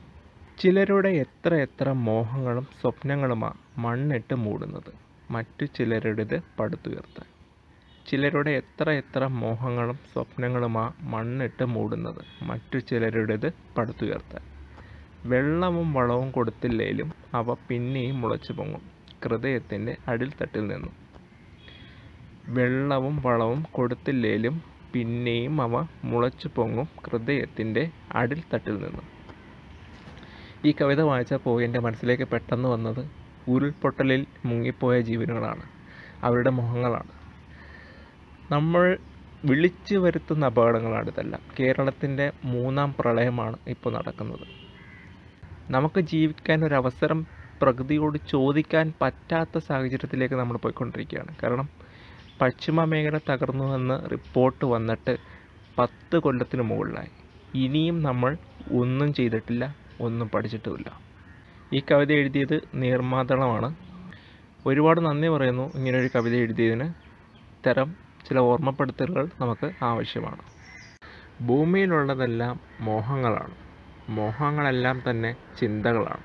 ചിലരുടെ 0.60 1.10
എത്ര 1.10 1.56
എത്ര 1.56 1.92
മോഹങ്ങളും 1.92 2.68
സ്വപ്നങ്ങളുമാണ് 2.82 3.54
മണ്ണിട്ട് 3.78 4.36
മൂടുന്നത്. 4.36 4.92
മറ്റു 5.32 5.66
ചിലരുടേത് 5.66 6.42
പടുത്തുയർത്താൻ. 6.60 7.35
ചിലരുടെ 8.06 8.52
എത്ര 8.52 8.92
എത്ര 8.92 9.28
മോഹങ്ങളും 9.42 9.98
സ്വപ്നങ്ങളുമാ 10.12 10.84
മണ്ണിട്ട് 11.04 11.66
മൂടുന്നത്. 11.66 12.20
മറ്റു 12.42 12.78
ചിലരുടേത് 12.80 13.48
പടുത്തുയർത്താൻ. 13.78 14.44
വെള്ളവും 15.26 15.94
വളവും 15.94 16.32
കൊടുത്തില്ലേലും 16.32 17.10
അവ 17.34 17.54
പിന്നെയും 17.70 18.22
മുളച്ചു 18.22 18.54
പൊങ്ങും. 18.54 18.84
ഹൃദയത്തിന്റെ 19.24 19.98
അടിൽത്തട്ടിൽ 20.08 20.68
നിന്നും. 20.68 20.94
വെള്ളവും 22.50 23.16
വളവും 23.26 23.66
കൊടുത്തില്ലേലും 23.72 24.56
പിന്നെയും 24.94 25.62
അവ 25.62 25.76
മുളച്ചു 26.04 26.48
പൊങ്ങും 26.48 26.88
ഹൃദയത്തിന്റെ 27.06 27.84
അടിൽത്തട്ടിൽ 28.12 28.78
നിന്നും. 28.78 29.08
ഈ 30.66 30.72
കവിത 30.82 31.02
വായിച്ചപ്പോൾ 31.02 31.64
എന്റെ 31.64 31.80
മനസ്സിലേക്ക് 31.80 32.24
പെട്ടെന്ന് 32.24 32.70
വന്നത് 32.70 33.04
ഉരുൾപൊട്ടലിൽ 33.48 34.22
മുങ്ങിപ്പോയ 34.46 35.02
ജീവനുകളാണ്. 35.02 35.66
അവരുടെ 36.24 36.50
മുഖങ്ങളാണ് 36.50 37.12
നമ്മൾ 38.52 38.98
വിളിച്ചു 39.46 39.96
വരുത്തുന്ന 39.96 40.46
അപകടങ്ങളാണ് 40.46 41.08
ഇതെല്ലാം. 41.10 41.42
കേരളത്തിന്റെ 41.60 42.32
മൂന്നാം 42.46 42.96
പ്രളയമാണ് 43.00 43.58
ഇപ്പോൾ 43.68 43.94
നടക്കുന്നത്. 43.94 44.46
നമുക്ക് 45.70 46.02
ജീവിക്കാൻ 46.02 46.66
ഒരു 46.66 46.76
അവസരം 46.76 47.28
പ്രകൃതിയോട് 47.62 48.18
ചോദിക്കാൻ 48.30 48.94
പറ്റാത്ത 49.02 49.58
സാഹചര്യത്തിലേക്ക് 49.58 50.36
നമ്മൾ 50.36 50.58
പോയിക്കൊണ്ടിരിക്കുകയാണ്. 50.58 51.36
കാരണം 51.44 51.70
പശ്ചിമ 52.42 52.84
മേഖല 52.84 53.18
തകർന്നു 53.30 53.76
എന്ന് 53.76 54.12
റിപ്പോർട്ട് 54.12 54.66
വന്നിട്ട് 54.66 55.18
പത്ത് 55.78 56.18
കൊല്ലത്തിന് 56.18 56.62
മുകളിലായി. 56.62 57.12
ഇനിയും 57.54 58.02
നമ്മൾ 58.02 58.38
ഒന്നും 58.72 59.14
ചെയ്തിട്ടില്ല 59.14 59.76
ഒന്നും 60.02 60.30
പഠിച്ചിട്ടുമില്ല. 60.30 60.90
ഈ 61.74 61.84
കവിത 61.92 62.12
എഴുതിയത് 62.12 62.62
നീർമാതളമാണ്. 62.74 63.76
ഒരുപാട് 64.66 65.06
നന്ദി 65.06 65.28
പറയുന്നു 65.28 65.72
ഇങ്ങനൊരു 65.76 66.10
കവിത 66.16 66.36
എഴുതിയതിന്. 66.36 66.88
ഇത്തരം 67.54 68.05
ചില 68.28 68.40
ഓർമ്മപ്പെടുത്തലുകൾ 68.40 69.30
നമുക്ക് 69.42 69.72
ആവശ്യമാണ്. 69.84 70.42
ഭൂമിയിലുള്ളതെല്ലാം 71.42 72.60
മോഹങ്ങളാണ്. 72.80 73.56
മോഹങ്ങളെല്ലാം 74.10 75.02
തന്നെ 75.10 75.36
ചിന്തകളാണ്. 75.60 76.24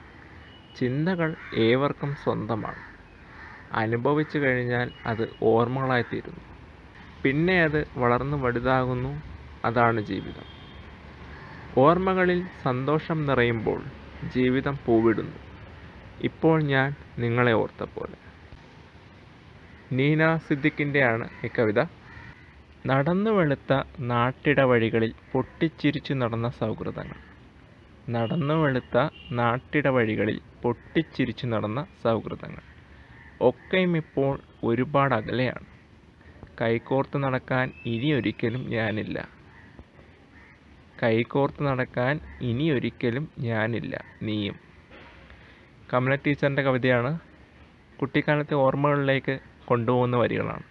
ചിന്തകൾ 0.78 1.35
ഏവർക്കും 1.54 2.14
സ്വന്തമാണ്. 2.14 2.83
അനുഭവിച്ചു 3.73 4.38
കഴിഞ്ഞാൽ 4.38 4.90
അത് 5.07 5.28
ഓർമ്മകളായിത്തീരുന്നു. 5.42 6.40
പിന്നെ 7.25 7.62
അത് 7.62 7.87
വളർന്നു 7.97 8.37
വലുതാകുന്നു. 8.37 9.23
അതാണ് 9.64 10.00
ജീവിതം. 10.00 10.61
ഓർമ്മകളിൽ 11.78 12.47
സന്തോഷം 12.62 13.26
നിറയുമ്പോൾ 13.26 13.83
ജീവിതം 14.35 14.78
പൂവിടുന്നു. 14.87 15.37
ഇപ്പോൾ 16.21 16.62
ഞാൻ 16.62 16.95
നിങ്ങളെ 17.19 17.52
ഓർത്ത 17.52 17.85
പോലെ 17.95 18.29
നീന 19.92 20.37
സിദ്ദിഖിന്റെയാണ് 20.37 21.28
ഈ 21.44 21.49
കവിത. 21.59 21.80
നടന്നു 22.87 23.30
വെളുത്ത 23.30 23.73
നാട്ടിട 24.00 24.61
വഴികളിൽ 24.61 25.14
പൊട്ടിച്ചിരിച്ചു 25.32 26.12
നടന്ന 26.14 26.50
സൗഹൃദങ്ങൾ. 26.50 27.18
നടന്നു 28.11 28.54
വെളുത്ത 28.54 29.09
നാട്ടിട 29.32 29.88
വഴികളിൽ 29.88 30.40
പൊട്ടിച്ചിരിച്ചു 30.62 31.47
നടന്ന 31.47 31.87
സൗഹൃദങ്ങൾ. 32.02 32.62
ഒക്കെയും 33.40 33.97
ഇപ്പോൾ 33.97 34.40
ഒരുപാട് 34.64 35.14
അകലെയാണ്. 35.14 35.66
കൈകോർത്ത് 36.61 37.23
നടക്കാൻ 37.23 37.73
ഇനി 37.87 38.12
ഒരിക്കലും 38.12 38.66
ഞാനില്ല. 38.68 39.28
കൈകോർത്ത് 41.02 41.66
നടക്കാൻ 41.66 42.20
ഇനി 42.40 42.70
ഒരിക്കലും 42.70 43.28
ഞാനില്ല. 43.38 44.04
നീയും. 44.23 44.56
കമല 45.94 46.14
ടീച്ചറിന്റെ 46.14 46.62
കവിതയാണ്. 46.62 47.18
കുട്ടിക്കാലത്തെ 48.00 48.54
ഓർമ്മകളിലേക്ക് 48.54 49.50
കൊണ്ടുപോകുന്ന 49.70 50.16
വരികളാണ്. 50.16 50.62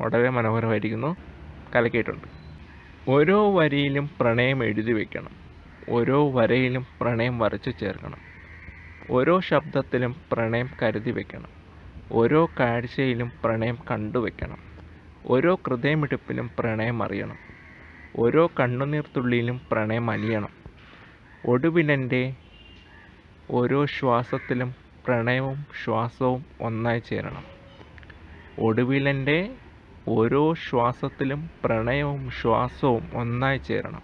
വളരെ 0.00 0.30
മനോഹരമായിരിക്കുന്നു. 0.30 1.16
കലക്കിയിട്ടുണ്ട്. 1.74 2.28
ഓരോ 3.08 3.58
വരിയിലും 3.58 4.10
പ്രണയം 4.20 4.64
എഴുതി 4.64 4.92
വയ്ക്കണം 4.92 5.34
ഓരോ 5.88 6.30
വരയിലും 6.30 6.86
പ്രണയം 7.00 7.38
വരച്ചു 7.38 7.70
ചേർക്കണം. 7.70 8.20
ഓരോ 9.10 9.40
ശബ്ദത്തിലും 9.40 10.16
പ്രണയം 10.32 10.70
കരുതി 10.82 11.10
വയ്ക്കണം 11.10 11.52
ഓരോ 12.12 12.48
കാഴ്ചയിലും 12.60 13.32
പ്രണയം 13.44 13.78
കണ്ടുവെക്കണം 13.90 14.58
ഓരോ 15.26 15.58
ഹൃദയമിടിപ്പിലും 15.66 16.50
പ്രണയം 16.58 17.02
അറിയണം. 17.02 17.38
ഓരോ 18.16 18.50
കണ്ണുനീർത്തുള്ളിയിലും 18.60 19.60
പ്രണയം 19.70 20.10
അലിയണം. 20.10 20.52
ഒടുവിലെന്റെ 21.46 22.22
ഓരോ 23.50 23.86
ശ്വാസത്തിലും 23.86 24.74
പ്രണയവും 25.06 25.66
ശ്വാസവും 25.84 26.44
ഒന്നായി 26.60 27.00
ചേരണം. 27.00 27.57
ഒടുവിലെന്റെ 28.60 29.54
ഓരോ 30.08 30.54
ശ്വാസത്തിലും 30.54 31.50
പ്രണയവും 31.64 32.30
ശ്വാസവും 32.30 33.10
ഒന്നായി 33.14 33.58
ചേരണം. 33.58 34.02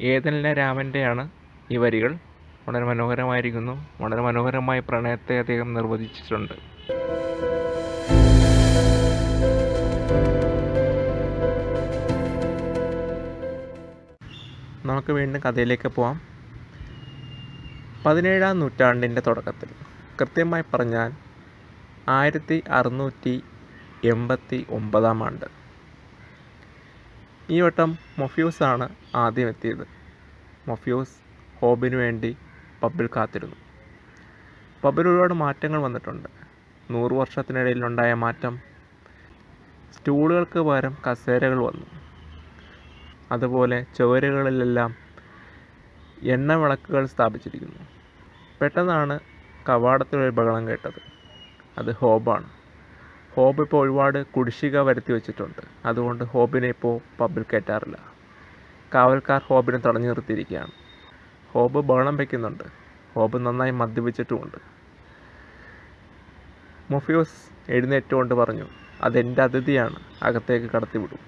ഏതെല്ലാം 0.00 0.54
രാമന്റെയാണ് 0.54 1.30
ഈ 1.70 1.76
വരികൾ? 1.76 2.18
വളരെ 2.68 2.84
മനോഹരമായിരിക്കുന്നു. 2.84 3.88
വളരെ 4.00 4.20
മനോഹരമായി 4.20 4.80
പ്രണയത്തെ 4.80 5.38
അദ്ദേഹം 5.38 5.74
നിർവചിച്ചിട്ടുണ്ട്. 5.74 6.52
നമുക്ക് 14.86 15.12
വീണ്ടും 15.12 15.42
കഥയിലേക്ക് 15.42 15.88
പോവാം. 15.88 16.20
പതിനേഴാം 18.06 18.60
നൂറ്റാണ്ടിന്റെ 18.60 19.22
തുടക്കത്തിൽ. 19.26 19.68
കൃത്യമായി 20.20 20.64
പറഞ്ഞാൽ 20.74 21.25
ആയിരത്തി 22.08 22.62
അറുന്നൂറ്റി 22.68 23.42
എൺപത്തി 24.04 24.66
ഒമ്പതാം 24.70 25.24
ആണ്ട്. 25.24 25.44
ഈ 27.50 27.60
വട്ടം 27.60 27.98
മൊഫ്യൂസാണ് 28.18 28.88
ആദ്യം 29.14 29.48
എത്തിയത് 29.48 29.88
മൊഫ്യൂസ് 30.68 31.16
ഹോബിന് 31.60 31.96
വേണ്ടി 31.96 32.36
പബ്ബിൽ 32.82 33.08
കാത്തിരുന്നു. 33.16 33.56
പബ്ബിൽ 34.84 35.08
ഒരുപാട് 35.08 35.34
മാറ്റങ്ങൾ 35.34 35.82
വന്നിട്ടുണ്ട്. 35.82 36.28
നൂറ് 36.90 37.12
വർഷത്തിനിടയിലുണ്ടായ 37.12 38.14
മാറ്റം 38.14 38.60
സ്റ്റൂളുകൾക്ക് 39.96 40.58
പകരം 40.58 40.96
കസേരകൾ 41.10 41.64
വന്നു. 41.64 41.86
അതുപോലെ 43.32 43.86
ചുവരുകളിലെല്ലാം 43.98 44.96
എണ്ണ 46.22 46.52
വിളക്കുകൾ 46.52 47.06
സ്ഥാപിച്ചിരിക്കുന്നു. 47.06 47.82
പെട്ടെന്നാണ് 48.60 49.20
കവാടത്തിൽ 49.68 50.18
ഒരു 50.18 50.30
ബഹളം 50.30 50.68
കേട്ടത്. 50.68 51.15
അത് 51.78 51.94
ഹോബാണ്. 51.94 52.50
ഹോബ് 53.34 53.62
ഇപ്പോൾ 53.62 53.84
ഒരുപാട് 53.84 54.26
കുടിശ്ശിക 54.26 54.78
വരുത്തി 54.78 55.12
വെച്ചിട്ടുണ്ട്. 55.12 55.88
അതുകൊണ്ട് 55.88 56.24
ഹോബിനെ 56.24 56.68
ഇപ്പോൾ 56.68 57.00
പബ്ബിൽ 57.20 57.44
കയറ്റാറില്ല. 57.52 57.98
കാവൽക്കാർ 58.94 59.42
ഹോബിനെ 59.46 59.78
തടഞ്ഞു 59.78 60.08
നിർത്തിയിരിക്കുകയാണ്. 60.08 60.70
ഹോബ് 61.52 61.78
ബഹളം 61.78 62.16
വയ്ക്കുന്നുണ്ട് 62.16 62.64
ഹോബ് 63.14 63.46
നന്നായി 63.46 63.70
മദ്യപിച്ചിട്ടുമുണ്ട്. 63.70 64.56
മൊഫിയോസ് 66.90 67.72
എഴുന്നേറ്റുകൊണ്ട് 67.72 68.34
പറഞ്ഞു 68.34 68.66
അതെന്റെ 69.02 69.42
അതിഥിയാണ്. 69.42 69.96
അകത്തേക്ക് 70.22 70.66
കടത്തിവിടും. 70.66 71.18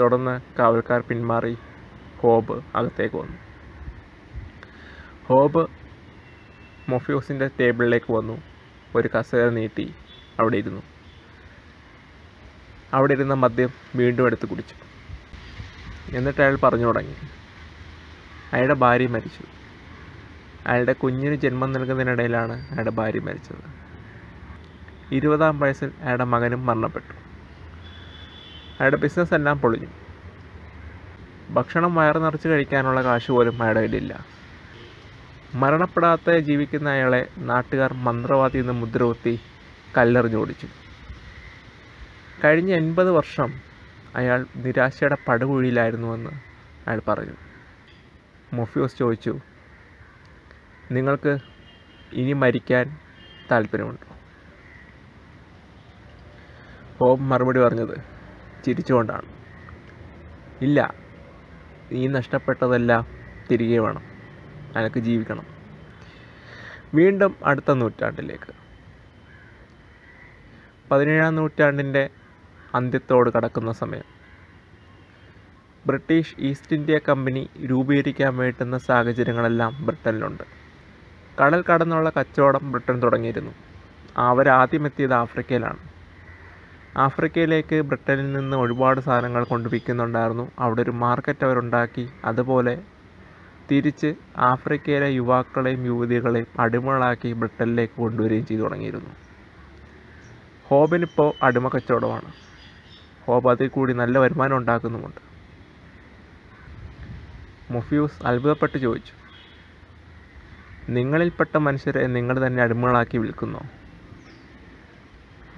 തുടർന്ന് 0.00 0.40
കാവൽക്കാർ 0.58 1.00
പിന്മാറി 1.00 1.58
ഹോബ് 2.20 2.62
അകത്തേക്ക് 2.76 3.16
വന്നു. 3.16 3.38
ഹോബ് 5.26 5.66
മൊഫ്യൂസിന്റെ 6.88 7.50
ടേബിളിലേക്ക് 7.60 8.12
വന്നു. 8.12 8.51
ഒരു 8.96 9.08
കസേര 9.08 9.48
നീട്ടി 9.48 9.94
അവിടെ 10.40 10.56
ഇരുന്നു. 10.56 10.82
അവിടെ 12.92 13.12
ഇരുന്ന 13.12 13.34
മദ്യം 13.34 13.70
വീണ്ടും 13.96 14.26
എടുത്ത് 14.26 14.46
കുടിച്ചു. 14.46 14.74
എന്നിട്ട് 16.16 16.40
അയാൾ 16.40 16.56
പറഞ്ഞു 16.56 16.84
തുടങ്ങി. 16.84 17.16
അയാളുടെ 18.52 18.74
ഭാര്യ 18.74 19.06
മരിച്ചു. 19.06 19.44
അയാളുടെ 20.66 20.92
കുഞ്ഞിന് 20.92 21.34
ജന്മം 21.34 21.72
നൽകുന്നതിനിടയിലാണ് 21.72 22.52
അയാളുടെ 22.52 22.90
ഭാര്യ 22.90 23.20
മരിച്ചത്. 23.20 23.64
ഇരുപതാം 25.12 25.60
വയസ്സിൽ 25.60 25.90
അയാളുടെ 26.00 26.24
മകനും 26.24 26.66
മരണപ്പെട്ടു. 26.66 27.14
അയാളുടെ 28.80 28.96
ബിസിനസ് 28.96 29.34
എല്ലാം 29.34 29.58
പൊളിഞ്ഞു. 29.58 29.88
ഭക്ഷണം 31.50 31.94
വയറ് 31.94 32.24
നിറച്ച് 32.24 32.48
കഴിക്കാനുള്ള 32.48 33.02
കാശ് 33.02 33.30
പോലും 33.30 33.62
അയാളുടെ 33.62 33.80
കയ്യിലില്ല. 33.80 34.26
മരണപ്പെടാത്ത 35.54 36.36
ജീവിക്കുന്ന 36.38 36.90
അയാളെ 36.90 37.28
നാട്ടുകാർ 37.36 37.92
മന്ത്രവാദി 37.92 38.58
എന്ന് 38.58 38.72
മുദ്രകുത്തി 38.72 39.40
കല്ലെറിഞ്ഞോടിച്ചു 39.98 40.66
കഴിഞ്ഞ 42.44 42.70
എൺപത് 42.72 43.10
വർഷം 43.10 43.50
അയാൾ 44.16 44.46
നിരാശയുടെ 44.56 45.16
പടുകുഴിയിലായിരുന്നുവെന്ന് 45.28 46.30
അയാൾ 46.86 47.00
പറഞ്ഞു. 47.08 47.36
മൊഫിയോസ് 48.54 48.98
ചോദിച്ചു 48.98 49.34
നിങ്ങൾക്ക് 50.92 51.38
ഇനി 52.12 52.32
മരിക്കാൻ 52.32 52.98
താല്പര്യമുണ്ടോ 53.50 54.08
ഹോബ് 56.98 57.20
മറുപടി 57.20 57.60
പറഞ്ഞത് 57.60 57.96
ചിരിച്ചുകൊണ്ടാണ്. 58.64 59.28
ഇല്ല 60.62 60.94
നീ 61.92 62.06
നഷ്ടപ്പെട്ടതെല്ലാം 62.08 63.06
തിരികെ 63.50 63.78
വേണം. 63.78 64.11
അനക്ക് 64.76 65.00
ജീവിക്കണം. 65.00 65.46
വീണ്ടും 66.94 67.36
അടുത്ത 67.44 67.72
നൂറ്റാണ്ടിലേക്ക്. 67.72 68.52
പതിനേഴാം 70.90 71.34
നൂറ്റാണ്ടിന്റെ 71.34 72.10
അന്ത്യത്തോട് 72.74 73.30
കടക്കുന്ന 73.30 73.72
സമയം. 73.72 74.04
ബ്രിട്ടീഷ് 75.86 76.34
ഈസ്റ്റ് 76.38 76.76
ഇന്ത്യ 76.76 77.00
കമ്പനി 77.08 77.50
രൂപീകരിക്കാൻ 77.66 78.36
വേണ്ടുന്ന 78.36 78.78
സാഹചര്യങ്ങളെല്ലാം 78.78 79.86
ബ്രിട്ടനിലുണ്ട്. 79.86 80.42
കടൽ 81.42 81.64
കടന്നുള്ള 81.72 82.12
കച്ചവടം 82.20 82.72
ബ്രിട്ടൻ 82.72 83.02
തുടങ്ങിയിരുന്നു. 83.02 83.52
അവരാദ്യം 84.16 84.86
എത്തിയത് 84.86 85.14
ആഫ്രിക്കയിലാണ്. 85.14 85.76
ആഫ്രിക്കയിലേക്ക് 86.96 87.80
ബ്രിട്ടനിൽ 87.80 88.32
നിന്ന് 88.32 88.56
ഒരുപാട് 88.56 89.00
സാധനങ്ങൾ 89.00 89.44
കൊണ്ടുപിക്കുന്നുണ്ടായിരുന്നു 89.44 90.50
അവിടെ 90.58 90.82
ഒരു 90.82 90.90
മാർക്കറ്റ് 90.90 91.44
അവരുണ്ടാക്കി 91.44 92.08
അതുപോലെ 92.24 92.82
തിരിച്ച് 93.72 94.14
ആഫ്രിക്കയിലെ 94.36 95.08
യുവാക്കളെയും 95.08 95.86
യുവതികളെയും 95.86 96.46
അടിമകളാക്കി 96.60 97.32
ബ്രിട്ടനിലേക്ക് 97.32 97.94
കൊണ്ടുവരികയും 97.94 98.46
ചെയ്തു 98.46 98.62
തുടങ്ങിയിരുന്നു. 98.62 99.10
ഹോബിനിപ്പോൾ 100.64 101.32
അടിമ 101.42 101.68
കച്ചവടമാണ്. 101.68 102.32
ഹോബ് 103.26 103.50
അതിൽ 103.50 103.68
കൂടി 103.68 103.92
നല്ല 103.92 104.18
വരുമാനം 104.18 104.56
ഉണ്ടാക്കുന്നുമുണ്ട്. 104.56 105.32
മുഫ്യൂസ് 107.72 108.26
അത്ഭുതപ്പെട്ട് 108.26 108.78
ചോദിച്ചു 108.78 109.12
നിങ്ങളിൽപ്പെട്ട 110.88 111.56
മനുഷ്യരെ 111.56 112.06
നിങ്ങൾ 112.06 112.46
തന്നെ 112.46 112.62
അടിമകളാക്കി 112.62 113.18
വിൽക്കുന്നോ? 113.18 113.60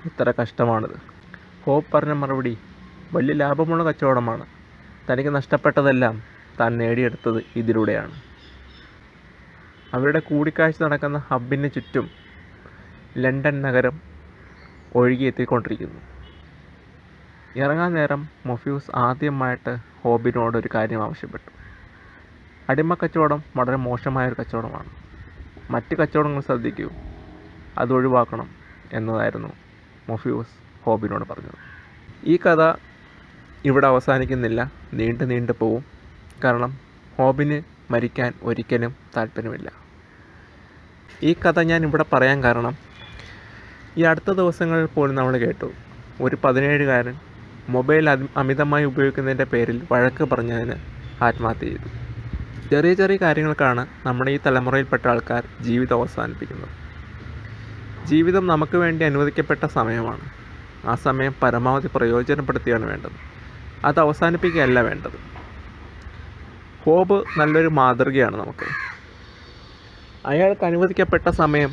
ഇത്ര 0.04 0.32
കഷ്ടമാണിത്. 0.42 0.96
ഹോബ് 1.64 1.84
പറഞ്ഞ 1.94 2.12
മറുപടി 2.12 2.58
വലിയ 3.12 3.34
ലാഭമുള്ള 3.34 3.84
കച്ചവടമാണ്. 3.84 4.46
തനിക്ക് 5.10 5.34
നഷ്ടപ്പെട്ടതെല്ലാം 5.34 6.33
താൻ 6.60 6.78
നേടിയെടുത്തത് 6.78 7.42
ഇതിലൂടെയാണ്. 7.56 8.22
അവരുടെ 9.94 10.18
കൂടിക്കാഴ്ച 10.18 10.82
നടക്കുന്ന 10.82 11.18
ഹബിന് 11.18 11.70
ചുറ്റും 11.74 12.10
ലണ്ടൻ 13.18 13.62
നഗരം 13.62 14.00
ഒഴുകിയെത്തിക്കൊണ്ടിരിക്കുന്നു. 14.94 16.00
ഇറങ്ങാൻ 17.56 17.94
നേരം 17.94 18.28
മൊഫ്യൂസ് 18.46 18.96
ആദ്യമായിട്ട് 18.96 19.76
ഹോബിനോട് 20.02 20.58
ഒരു 20.58 20.68
കാര്യം 20.74 21.02
ആവശ്യപ്പെട്ടു. 21.02 21.50
അടിമ 22.70 22.94
കച്ചവടം 22.94 23.42
വളരെ 23.56 23.76
മോശമായ 23.76 24.28
ഒരു 24.28 24.36
കച്ചവടമാണ്. 24.40 24.90
മറ്റ് 25.70 25.96
കച്ചവടങ്ങൾ 25.96 26.40
ശ്രദ്ധിക്കൂ. 26.40 26.90
അത് 27.78 27.92
ഒഴിവാക്കണം 27.92 28.48
എന്നതായിരുന്നു 28.92 29.52
മൊഫ്യൂസ് 30.08 30.48
ഹോബിനോട് 30.84 31.28
പറഞ്ഞത്. 31.28 31.54
ഈ 32.24 32.36
കഥ 32.36 32.72
ഇവിടെ 33.64 33.86
അവസാനിക്കുന്നില്ല. 33.86 34.72
നീണ്ടു 34.94 35.24
നീണ്ടു 35.24 35.52
പോവും 35.60 35.93
കാരണം 36.44 36.78
ഹോബിന് 37.18 37.62
മരിക്കാൻ 37.92 38.32
ഒരിക്കലും 38.42 38.94
താല്പര്യമില്ല. 39.16 39.72
ഈ 41.22 41.34
കഥ 41.34 41.60
ഞാൻ 41.60 41.82
ഇവിടെ 41.82 42.04
പറയാൻ 42.12 42.42
കാരണം 42.42 42.76
ഈ 43.98 44.02
അടുത്ത 44.02 44.30
ദിവസങ്ങളിൽ 44.30 44.86
പോലും 44.86 45.14
നമ്മൾ 45.14 45.36
കേട്ടു. 45.36 45.72
ഒരു 46.20 46.38
പതിനേഴുകാരൻ 46.44 47.16
മൊബൈൽ 47.68 48.10
അമിതമായി 48.36 48.84
ഉപയോഗിക്കുന്നതിന്റെ 48.84 49.44
പേരിൽ 49.44 49.82
വഴക്ക് 49.92 50.24
പറഞ്ഞതിന് 50.24 50.72
ആത്മഹത്യ 51.22 51.66
ചെയ്തു. 51.66 51.88
ചെറിയ 52.70 52.94
ചെറിയ 52.94 53.16
കാര്യങ്ങൾക്കാണ് 53.16 53.86
നമ്മുടെ 54.06 54.30
ഈ 54.30 54.38
തലമുറയിൽപ്പെട്ട 54.46 55.08
ആൾക്കാർ 55.08 55.48
ജീവിതം 55.60 55.98
അവസാനിപ്പിക്കുന്നത്. 55.98 56.68
ജീവിതം 58.06 58.46
നമുക്ക് 58.46 58.76
വേണ്ടി 58.76 59.04
അനുവദിക്കപ്പെട്ട 59.04 59.66
സമയമാണ്. 59.66 60.30
ആ 60.86 60.94
സമയം 60.94 61.34
പരമാവധി 61.42 61.88
പ്രയോജനപ്പെടുത്തുകയാണ് 61.94 62.84
വേണ്ടത്. 62.84 63.16
അത് 63.84 64.00
അവസാനിപ്പിക്കുകയല്ല 64.00 64.80
വേണ്ടത്. 64.80 65.33
ഹോബ് 66.84 67.24
നല്ലൊരു 67.36 67.68
മാതൃകയാണ് 67.68 68.36
നമുക്ക്. 68.36 68.66
അയാൾക്ക് 70.26 70.64
അനുവദിക്കപ്പെട്ട 70.64 71.28
സമയം 71.28 71.70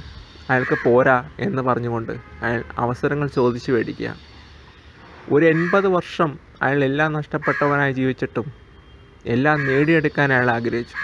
അയാൾക്ക് 0.49 0.77
പോരാ 0.85 1.29
എന്ന് 1.39 1.61
പറഞ്ഞുകൊണ്ട് 1.61 2.11
അയാൾ 2.41 2.63
അവസരങ്ങൾ 2.77 3.27
ചോദിച്ചു 3.27 3.71
മേടിക്കുക. 3.71 4.09
ഒരു 5.31 5.45
എൺപത് 5.45 5.87
വർഷം 5.87 6.39
അയാൾ 6.61 6.83
എല്ലാം 6.83 7.13
നഷ്ടപ്പെട്ടവനായി 7.13 7.91
ജീവിച്ചിട്ടും 7.91 8.47
എല്ലാം 9.25 9.65
നേടിയെടുക്കാൻ 9.65 10.33
അയാൾ 10.33 10.51
ആഗ്രഹിച്ചു. 10.51 10.97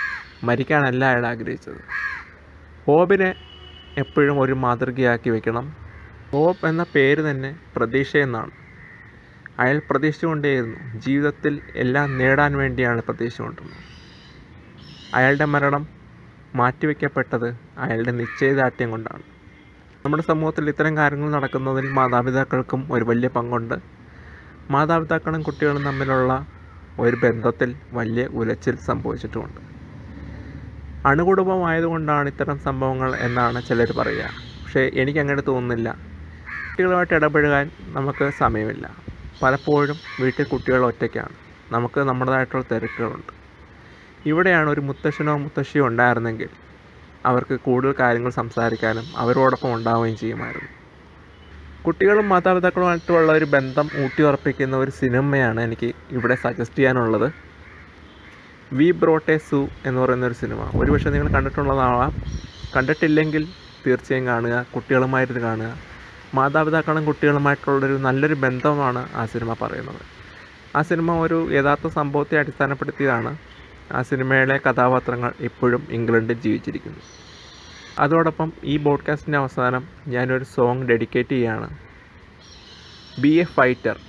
മരിക്കാനല്ല 0.45 1.05
അയാൾ 1.05 1.27
ആഗ്രഹിച്ചത്. 1.27 1.81
ഹോബിനെ 2.87 3.35
എപ്പോഴും 3.97 4.41
ഒരു 4.41 4.53
മാതൃകയാക്കി 4.53 5.29
വെക്കണം. 5.29 5.65
ഹോബ് 6.31 6.65
എന്ന 6.67 6.85
പേര് 6.95 7.31
തന്നെ 7.31 7.55
പ്രതീക്ഷ 7.75 8.17
എന്നാണ്. 8.17 8.51
അയാൾ 9.59 9.81
പ്രതീക്ഷിച്ചുകൊണ്ടേയിരുന്നു. 9.89 10.99
ജീവിതത്തിൽ 10.99 11.61
എല്ലാം 11.75 12.17
നേടാൻ 12.17 12.57
വേണ്ടിയാണ് 12.57 13.01
പ്രതീക്ഷിച്ചുകൊണ്ടിരുന്നത് 13.01 13.96
അയാളുടെ 15.13 15.45
മരണം 15.45 15.83
മാറ്റിവെക്കപ്പെട്ടത് 16.53 17.49
അയാളുടെ 17.77 18.11
നിശ്ചയദാർഢ്യം 18.11 18.91
കൊണ്ടാണ്. 18.91 19.23
നമ്മുടെ 20.05 20.23
സമൂഹത്തിൽ 20.23 20.69
ഇത്തരം 20.69 20.97
കാര്യങ്ങൾ 20.97 21.29
നടക്കുന്നതിൽ 21.29 21.85
മാതാപിതാക്കൾക്കും 21.89 22.87
ഒരു 22.91 23.03
വലിയ 23.03 23.27
പങ്കുണ്ട്. 23.27 23.77
മാതാപിതാക്കളും 24.71 25.43
കുട്ടികളും 25.43 25.85
തമ്മിലുള്ള 25.85 26.31
ഒരു 26.97 27.15
ബന്ധത്തിൽ 27.15 27.75
വലിയ 27.93 28.27
ഉലച്ചിൽ 28.31 28.75
സംഭവിച്ചിട്ടുമുണ്ട്. 28.79 29.61
അണുകുടുംബമായതുകൊണ്ടാണ് 31.05 32.29
ഇത്തരം 32.29 32.59
സംഭവങ്ങൾ 32.59 33.15
എന്നാണ് 33.19 33.63
ചിലർ 33.63 33.91
പറയുക. 33.91 34.29
പക്ഷേ 34.63 34.91
എനിക്ക് 34.93 35.19
അങ്ങനെ 35.19 35.41
തോന്നുന്നില്ല. 35.41 35.89
കുട്ടികളുമായിട്ട് 36.69 37.13
ഇടപഴകാൻ 37.13 37.71
നമുക്ക് 37.97 38.29
സമയമില്ല. 38.31 38.85
പലപ്പോഴും 39.41 39.99
വീട്ടിൽ 40.19 40.45
കുട്ടികൾ 40.45 40.85
ഒറ്റയ്ക്കാണ്. 40.85 41.35
നമുക്ക് 41.71 41.99
നമ്മുടേതായിട്ടുള്ള 41.99 42.65
തിരക്കുകളുണ്ട്. 42.73 43.36
ഇവിടെയാണ് 44.29 44.67
ഒരു 44.69 44.81
മുത്തശ്ശനോ 44.87 45.33
മുത്തശ്ശിയോ 45.37 45.83
ഉണ്ടായിരുന്നെങ്കിൽ 45.89 46.49
അവർക്ക് 47.29 47.55
കൂടുതൽ 47.67 47.93
കാര്യങ്ങൾ 47.99 48.31
സംസാരിക്കാനും 48.41 49.05
അവരോടൊപ്പം 49.21 49.69
ഉണ്ടാവുകയും 49.77 50.17
ചെയ്യുമായിരുന്നു. 50.23 50.69
കുട്ടികളും 51.85 52.25
മാതാപിതാക്കളുമായിട്ടുള്ള 52.29 53.31
ഒരു 53.39 53.47
ബന്ധം 53.55 53.87
ഊട്ടിയുറപ്പിക്കുന്ന 54.03 54.75
ഒരു 54.83 54.91
സിനിമയാണ് 55.01 55.59
എനിക്ക് 55.67 55.89
ഇവിടെ 56.17 56.35
സജസ്റ്റ് 56.43 56.79
ചെയ്യാനുള്ളത്. 56.79 57.27
വി 58.77 58.87
ബ്രോട്ടെ 59.01 59.35
സു 59.49 59.59
എന്ന് 59.85 59.99
പറയുന്ന 60.01 60.25
ഒരു 60.25 60.37
സിനിമ. 60.41 60.61
ഒരുപക്ഷെ 60.79 61.09
നിങ്ങൾ 61.09 61.29
കണ്ടിട്ടുള്ളതാവാം 61.35 62.13
കണ്ടിട്ടില്ലെങ്കിൽ 62.75 63.43
തീർച്ചയായും 63.85 64.25
കാണുക. 64.31 64.55
കുട്ടികളുമായിട്ട് 64.75 65.39
കാണുക. 65.47 65.69
മാതാപിതാക്കളും 66.37 67.05
കുട്ടികളുമായിട്ടുള്ളൊരു 67.05 67.97
നല്ലൊരു 68.07 68.37
ബന്ധമാണ് 68.45 69.01
ആ 69.15 69.25
സിനിമ 69.33 69.51
പറയുന്നത്. 69.61 70.01
ആ 70.77 70.81
സിനിമ 70.89 71.11
ഒരു 71.25 71.37
യഥാർത്ഥ 71.57 71.87
സംഭവത്തെ 71.99 72.35
അടിസ്ഥാനപ്പെടുത്തിയതാണ്. 72.39 73.31
ആ 73.91 74.01
സിനിമയിലെ 74.01 74.57
കഥാപാത്രങ്ങൾ 74.57 75.33
ഇപ്പോഴും 75.39 75.87
ഇംഗ്ലണ്ടിൽ 75.91 76.41
ജീവിച്ചിരിക്കുന്നു. 76.41 76.99
അതോടൊപ്പം 77.99 78.53
ഈ 78.63 78.77
ബോഡ്കാസ്റ്റിന്റെ 78.77 79.37
അവസാനം 79.37 79.87
ഞാനൊരു 80.07 80.43
സോങ് 80.43 80.83
ഡെഡിക്കേറ്റ് 80.83 81.29
ചെയ്യുകയാണ് 81.29 81.77
be 83.19 83.27
a 83.27 83.43
fighter 83.43 83.99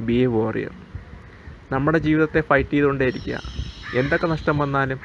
be 0.00 0.12
a 0.12 0.26
warrior 0.26 0.70
നമ്മുടെ 1.72 1.98
ജീവിതത്തെ 1.98 2.40
ഫൈറ്റ് 2.40 2.70
ചെയ്തുകൊണ്ടേയിരിക്കുക. 2.70 3.40
എന്തൊക്കെ 3.94 4.26
നഷ്ടം 4.26 4.58
വന്നാലും 4.58 5.00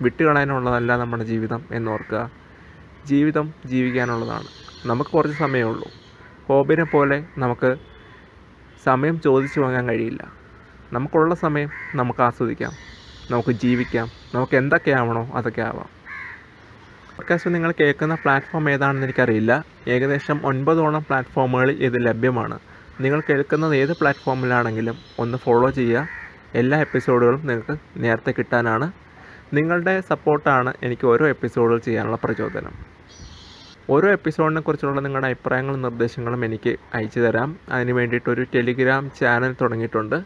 വിട്ടുകളയാനുള്ളതല്ല 0.00 0.96
നമ്മുടെ 0.96 1.24
ജീവിതം 1.24 1.64
എന്നോർക്കുക. 1.72 2.30
ജീവിതം 3.06 3.54
ജീവിക്കാനുള്ളതാണ്. 3.66 4.46
നമുക്ക് 4.86 5.10
കുറച്ച് 5.10 5.38
സമയമേ 5.38 5.62
ഉള്ളൂ. 5.62 5.88
ഹോബിനെ 6.48 6.84
പോലെ 6.84 7.24
നമുക്ക് 7.38 7.76
സമയം 8.84 9.20
ചോദിച്ചു 9.20 9.60
വാങ്ങാൻ 9.60 9.88
കഴിയില്ല. 9.88 10.32
നമുക്കുള്ള 10.92 11.34
സമയം 11.34 11.70
നമുക്ക് 11.94 12.22
ആസ്വദിക്കാം. 12.22 12.93
നമുക്ക് 13.30 13.52
ജീവിക്കാം. 13.52 14.08
നമുക്ക് 14.34 14.56
എന്തൊക്കെ 14.56 14.90
ആവണോ 14.90 15.30
അതൊക്കെ 15.34 15.60
ആവാം. 15.62 15.88
പോഡ്കാസ്റ്റ് 17.16 17.54
നിങ്ങൾ 17.54 17.72
കേൾക്കുന്ന 17.80 18.14
പ്ലാറ്റ്ഫോം 18.14 18.70
ഏതാണെന്ന് 18.70 19.02
എനിക്കറിയില്ല. 19.02 19.64
ഏകദേശം 19.88 20.40
ഒൻപതോളം 20.44 21.02
പ്ലാറ്റ്ഫോമുകളിൽ 21.02 21.84
ഇത് 21.84 22.06
ലഭ്യമാണ്. 22.06 22.58
നിങ്ങൾ 23.00 23.20
കേൾക്കുന്നത് 23.20 23.76
ഏത് 23.76 23.92
പ്ലാറ്റ്ഫോമിലാണെങ്കിലും 23.92 24.98
ഒന്ന് 25.18 25.38
ഫോളോ 25.38 25.70
ചെയ്യുക. 25.70 26.08
എല്ലാ 26.54 26.80
എപ്പിസോഡുകളും 26.80 27.46
നിങ്ങൾക്ക് 27.46 27.78
നേരത്തെ 27.96 28.34
കിട്ടാനാണ്. 28.38 28.92
നിങ്ങളുടെ 29.52 30.00
സപ്പോർട്ടാണ് 30.00 30.72
എനിക്ക് 30.82 31.06
ഓരോ 31.06 31.28
എപ്പിസോഡുകൾ 31.28 31.78
ചെയ്യാനുള്ള 31.78 32.18
പ്രചോദനം. 32.24 32.72
ഓരോ 33.90 34.12
എപ്പിസോഡിനെ 34.12 34.60
കുറിച്ചുള്ള 34.60 35.00
നിങ്ങളുടെ 35.00 35.26
അഭിപ്രായങ്ങളും 35.26 35.82
നിർദ്ദേശങ്ങളും 35.82 36.44
എനിക്ക് 36.44 36.76
അയച്ചു 36.94 37.20
തരാം. 37.20 37.56
അതിന് 37.70 37.92
വേണ്ടിയിട്ടൊരു 37.92 38.46
ടെലിഗ്രാം 38.54 39.10
ചാനൽ 39.20 39.52
തുടങ്ങിയിട്ടുണ്ട്. 39.52 40.22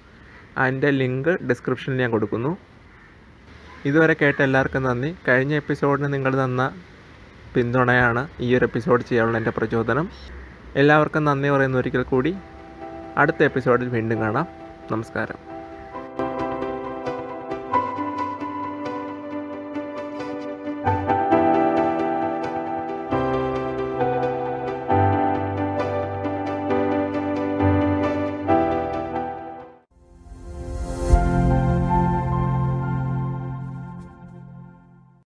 അതിന്റെ 0.58 0.90
ലിങ്ക് 0.90 1.42
ഡിസ്ക്രിപ്ഷനിൽ 1.42 1.96
ഞാൻ 1.96 2.10
കൊടുക്കുന്നു. 2.10 2.56
ഇതുവരെ 3.84 4.16
കേട്ട 4.22 4.42
എല്ലാവർക്കും 4.42 4.82
നന്ദി. 4.82 5.16
കഴിഞ്ഞ 5.28 5.54
എപ്പിസോഡിന് 5.54 6.12
നിങ്ങൾ 6.12 6.44
തന്ന 6.44 6.74
പിന്തുണയാണ് 7.54 8.28
ഈ 8.40 8.54
ഒരു 8.54 8.64
എപ്പിസോഡ് 8.64 9.02
ചെയ്യാനുള്ള 9.02 9.38
എന്റെ 9.38 9.50
പ്രചോദനം. 9.50 10.08
എല്ലാവർക്കും 10.76 11.24
നന്ദി 11.24 11.48
പറയുന്ന 11.48 11.76
ഒരിക്കൽ 11.76 12.02
കൂടി. 12.02 12.36
അടുത്ത 13.16 13.42
എപ്പിസോഡിൽ 13.42 13.88
വീണ്ടും 13.88 14.20
കാണാം. 14.20 14.46
നമസ്കാരം. 14.90 15.47